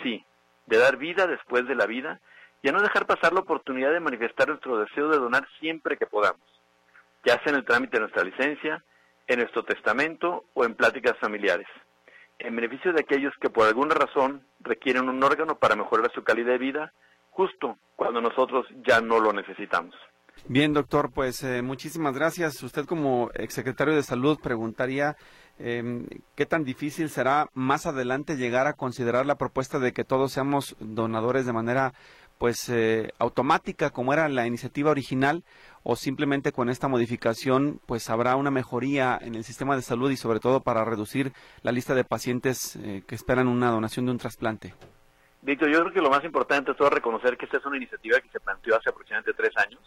[0.03, 0.25] Sí,
[0.67, 2.21] de dar vida después de la vida
[2.63, 6.07] y a no dejar pasar la oportunidad de manifestar nuestro deseo de donar siempre que
[6.07, 6.41] podamos,
[7.25, 8.83] ya sea en el trámite de nuestra licencia,
[9.27, 11.69] en nuestro testamento o en pláticas familiares
[12.39, 16.53] en beneficio de aquellos que por alguna razón requieren un órgano para mejorar su calidad
[16.53, 16.93] de vida,
[17.31, 19.95] justo cuando nosotros ya no lo necesitamos.
[20.47, 22.61] Bien, doctor, pues eh, muchísimas gracias.
[22.63, 25.17] Usted como exsecretario de Salud preguntaría
[25.59, 30.33] eh, qué tan difícil será más adelante llegar a considerar la propuesta de que todos
[30.33, 31.93] seamos donadores de manera
[32.39, 35.45] pues eh, automática como era la iniciativa original
[35.83, 40.17] o simplemente con esta modificación pues habrá una mejoría en el sistema de salud y
[40.17, 41.33] sobre todo para reducir
[41.63, 44.75] la lista de pacientes eh, que esperan una donación de un trasplante?
[45.43, 48.19] Víctor, yo creo que lo más importante es todo reconocer que esta es una iniciativa
[48.21, 49.81] que se planteó hace aproximadamente tres años,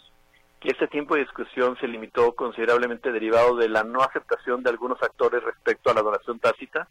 [0.70, 5.44] este tiempo de discusión se limitó considerablemente derivado de la no aceptación de algunos actores
[5.44, 6.88] respecto a la donación tácita,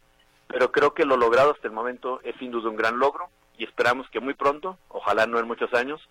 [0.47, 3.65] pero creo que lo logrado hasta el momento es sin duda un gran logro y
[3.65, 6.01] esperamos que muy pronto, ojalá no en muchos años,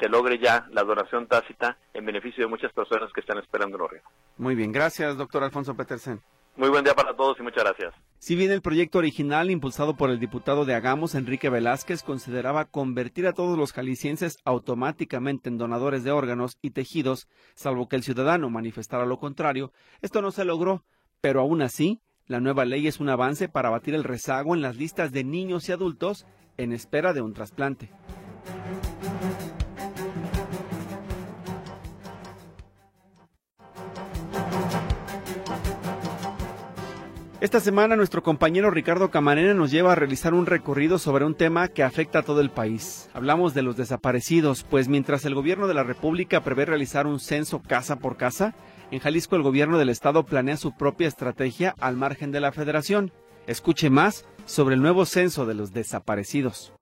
[0.00, 3.82] se logre ya la donación tácita en beneficio de muchas personas que están esperando el
[3.82, 4.08] órgano.
[4.36, 6.20] Muy bien, gracias, doctor Alfonso Petersen.
[6.56, 7.94] Muy buen día para todos y muchas gracias.
[8.18, 13.26] Si bien el proyecto original, impulsado por el diputado de Agamos, Enrique Velázquez, consideraba convertir
[13.26, 18.48] a todos los jaliscienses automáticamente en donadores de órganos y tejidos, salvo que el ciudadano
[18.48, 20.82] manifestara lo contrario, esto no se logró,
[21.20, 24.76] pero aún así, la nueva ley es un avance para abatir el rezago en las
[24.76, 26.26] listas de niños y adultos
[26.56, 27.90] en espera de un trasplante.
[37.46, 41.68] Esta semana nuestro compañero Ricardo Camarena nos lleva a realizar un recorrido sobre un tema
[41.68, 43.08] que afecta a todo el país.
[43.14, 47.62] Hablamos de los desaparecidos, pues mientras el gobierno de la República prevé realizar un censo
[47.62, 48.56] casa por casa,
[48.90, 53.12] en Jalisco el gobierno del estado planea su propia estrategia al margen de la federación.
[53.46, 56.72] Escuche más sobre el nuevo censo de los desaparecidos.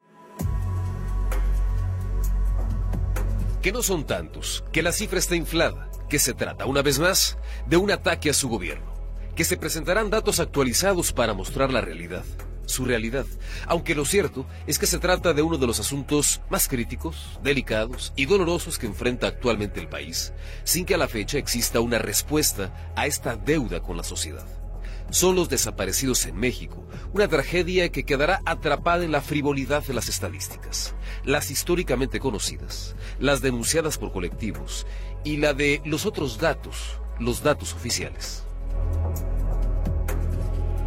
[3.60, 7.36] Que no son tantos, que la cifra está inflada, que se trata, una vez más,
[7.66, 8.93] de un ataque a su gobierno,
[9.34, 12.24] que se presentarán datos actualizados para mostrar la realidad,
[12.66, 13.26] su realidad,
[13.66, 18.12] aunque lo cierto es que se trata de uno de los asuntos más críticos, delicados
[18.16, 20.32] y dolorosos que enfrenta actualmente el país,
[20.64, 24.46] sin que a la fecha exista una respuesta a esta deuda con la sociedad
[25.10, 30.08] son los desaparecidos en México, una tragedia que quedará atrapada en la frivolidad de las
[30.08, 34.86] estadísticas, las históricamente conocidas, las denunciadas por colectivos
[35.22, 38.43] y la de los otros datos, los datos oficiales.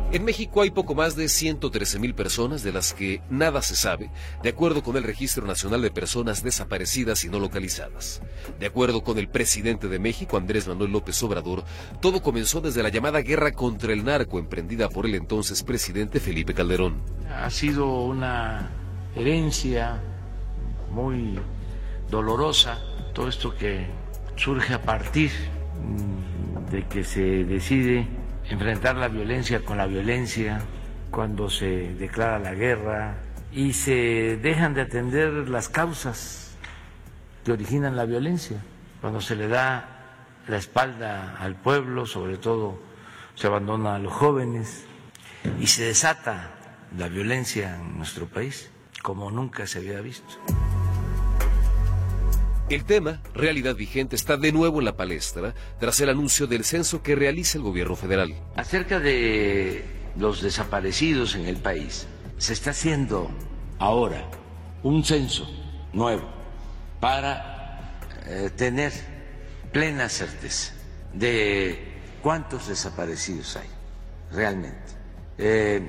[0.10, 4.10] En México hay poco más de 113 mil personas de las que nada se sabe,
[4.42, 8.22] de acuerdo con el Registro Nacional de Personas Desaparecidas y No Localizadas.
[8.58, 11.66] De acuerdo con el presidente de México, Andrés Manuel López Obrador,
[12.00, 16.54] todo comenzó desde la llamada guerra contra el narco emprendida por el entonces presidente Felipe
[16.54, 17.02] Calderón.
[17.30, 18.72] Ha sido una
[19.14, 20.02] herencia
[20.90, 21.38] muy
[22.10, 22.80] dolorosa,
[23.14, 23.88] todo esto que
[24.38, 25.32] surge a partir
[25.84, 28.08] mm, de que se decide
[28.50, 30.62] enfrentar la violencia con la violencia,
[31.12, 33.16] cuando se declara la guerra
[33.52, 36.56] y se dejan de atender las causas
[37.44, 38.58] que originan la violencia,
[39.02, 39.98] cuando se le da
[40.48, 42.80] la espalda al pueblo, sobre todo
[43.36, 44.86] se abandona a los jóvenes
[45.60, 46.52] y se desata
[46.98, 48.70] la violencia en nuestro país
[49.02, 50.36] como nunca se había visto.
[52.70, 57.02] El tema, realidad vigente, está de nuevo en la palestra tras el anuncio del censo
[57.02, 58.36] que realiza el gobierno federal.
[58.58, 59.86] Acerca de
[60.18, 62.08] los desaparecidos en el país,
[62.38, 63.32] se está haciendo
[63.80, 64.30] ahora
[64.84, 65.50] un censo
[65.94, 66.28] nuevo
[67.00, 68.92] para eh, tener
[69.72, 70.74] plena certeza
[71.14, 71.80] de
[72.22, 73.70] cuántos desaparecidos hay
[74.34, 74.92] realmente.
[75.38, 75.82] Eh,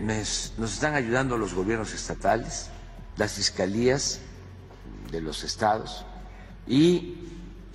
[0.57, 2.70] nos están ayudando los gobiernos estatales,
[3.16, 4.20] las fiscalías
[5.11, 6.05] de los estados
[6.69, 7.16] y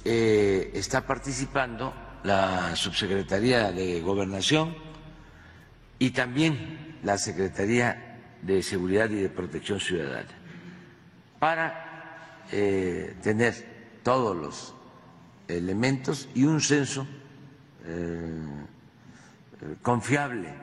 [0.06, 4.76] eh, está participando la Subsecretaría de Gobernación
[6.00, 10.30] y también la Secretaría de Seguridad y de Protección Ciudadana
[11.40, 14.76] para eh, tener todos los
[15.48, 17.06] elementos y un censo
[19.82, 20.63] confiable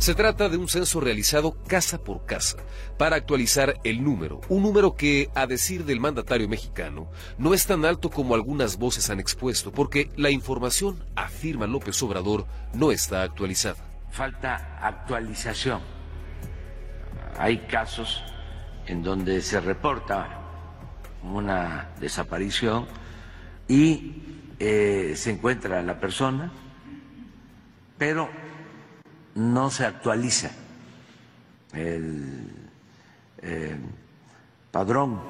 [0.00, 2.56] se trata de un censo realizado casa por casa
[2.96, 7.84] para actualizar el número, un número que, a decir del mandatario mexicano, no es tan
[7.84, 13.76] alto como algunas voces han expuesto, porque la información, afirma López Obrador, no está actualizada.
[14.10, 15.82] Falta actualización.
[17.38, 18.22] Hay casos
[18.86, 20.40] en donde se reporta
[21.22, 22.86] una desaparición
[23.68, 24.14] y
[24.58, 26.50] eh, se encuentra la persona,
[27.98, 28.30] pero
[29.40, 30.50] no se actualiza
[31.72, 32.48] el
[33.42, 33.76] eh,
[34.70, 35.20] padrón.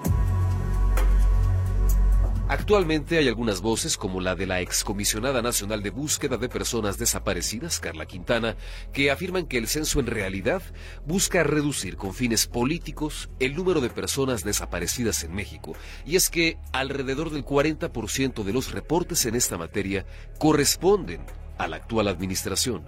[2.48, 7.78] Actualmente hay algunas voces, como la de la excomisionada nacional de búsqueda de personas desaparecidas,
[7.78, 8.56] Carla Quintana,
[8.92, 10.60] que afirman que el censo en realidad
[11.06, 15.76] busca reducir con fines políticos el número de personas desaparecidas en México.
[16.04, 20.04] Y es que alrededor del 40% de los reportes en esta materia
[20.40, 21.20] corresponden
[21.56, 22.82] a la actual administración.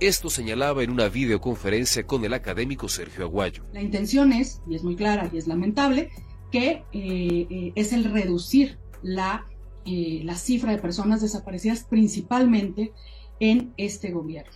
[0.00, 3.64] Esto señalaba en una videoconferencia con el académico Sergio Aguayo.
[3.72, 6.10] La intención es, y es muy clara y es lamentable,
[6.52, 9.44] que eh, eh, es el reducir la,
[9.84, 12.92] eh, la cifra de personas desaparecidas principalmente
[13.40, 14.52] en este gobierno.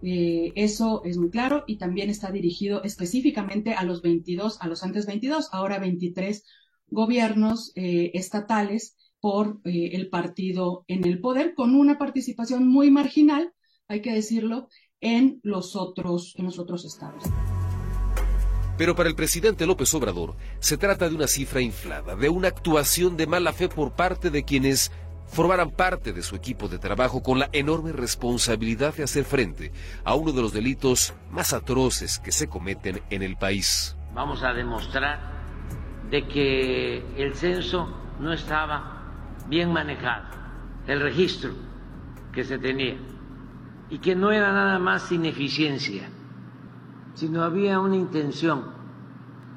[0.00, 5.04] eso es muy claro y también está dirigido específicamente a los 22, a los antes
[5.06, 6.44] 22, ahora 23
[6.88, 13.52] gobiernos estatales por el partido en el poder, con una participación muy marginal
[13.88, 14.68] hay que decirlo,
[15.00, 17.24] en los otros, en los otros estados.
[18.76, 23.16] Pero para el presidente López Obrador se trata de una cifra inflada, de una actuación
[23.16, 24.92] de mala fe por parte de quienes
[25.26, 29.72] formaran parte de su equipo de trabajo con la enorme responsabilidad de hacer frente
[30.04, 33.96] a uno de los delitos más atroces que se cometen en el país.
[34.14, 35.38] Vamos a demostrar
[36.10, 37.88] de que el censo
[38.20, 40.26] no estaba bien manejado,
[40.86, 41.52] el registro
[42.32, 42.96] que se tenía
[43.90, 46.08] y que no era nada más ineficiencia,
[47.14, 48.72] sino había una intención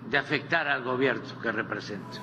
[0.09, 2.19] de afectar al gobierno que represento.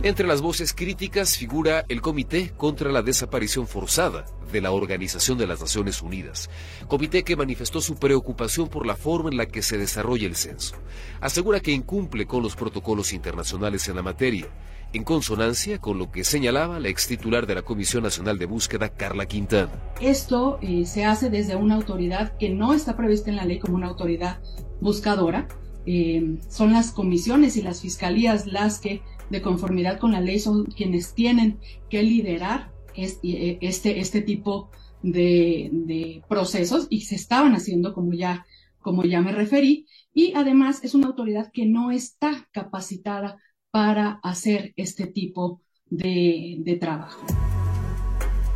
[0.00, 5.46] Entre las voces críticas figura el Comité contra la Desaparición Forzada de la Organización de
[5.48, 6.48] las Naciones Unidas,
[6.86, 10.76] comité que manifestó su preocupación por la forma en la que se desarrolla el censo.
[11.20, 14.46] Asegura que incumple con los protocolos internacionales en la materia
[14.92, 18.88] en consonancia con lo que señalaba la ex titular de la Comisión Nacional de Búsqueda,
[18.88, 19.70] Carla Quintana.
[20.00, 23.76] Esto eh, se hace desde una autoridad que no está prevista en la ley como
[23.76, 24.40] una autoridad
[24.80, 25.48] buscadora.
[25.86, 30.64] Eh, son las comisiones y las fiscalías las que, de conformidad con la ley, son
[30.64, 31.58] quienes tienen
[31.90, 34.70] que liderar este, este, este tipo
[35.02, 38.46] de, de, procesos y se estaban haciendo como ya,
[38.80, 39.86] como ya me referí.
[40.14, 43.38] Y además es una autoridad que no está capacitada
[43.70, 45.60] para hacer este tipo
[45.90, 47.24] de, trabajo.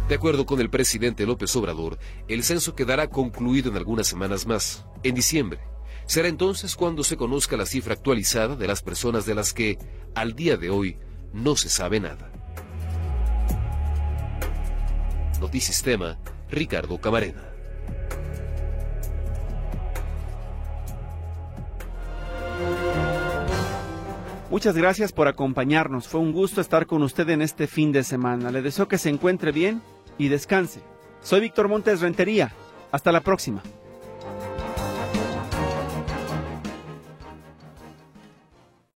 [0.08, 1.98] De acuerdo con el presidente López Obrador,
[2.28, 5.60] el censo quedará concluido en algunas semanas más, en diciembre.
[6.06, 9.78] Será entonces cuando se conozca la cifra actualizada de las personas de las que,
[10.14, 10.98] al día de hoy,
[11.32, 12.30] no se sabe nada.
[15.40, 16.18] Notisistema,
[16.50, 17.51] Ricardo Camarena.
[24.52, 26.08] Muchas gracias por acompañarnos.
[26.08, 28.50] Fue un gusto estar con usted en este fin de semana.
[28.50, 29.80] Le deseo que se encuentre bien
[30.18, 30.82] y descanse.
[31.22, 32.52] Soy Víctor Montes Rentería.
[32.90, 33.62] Hasta la próxima.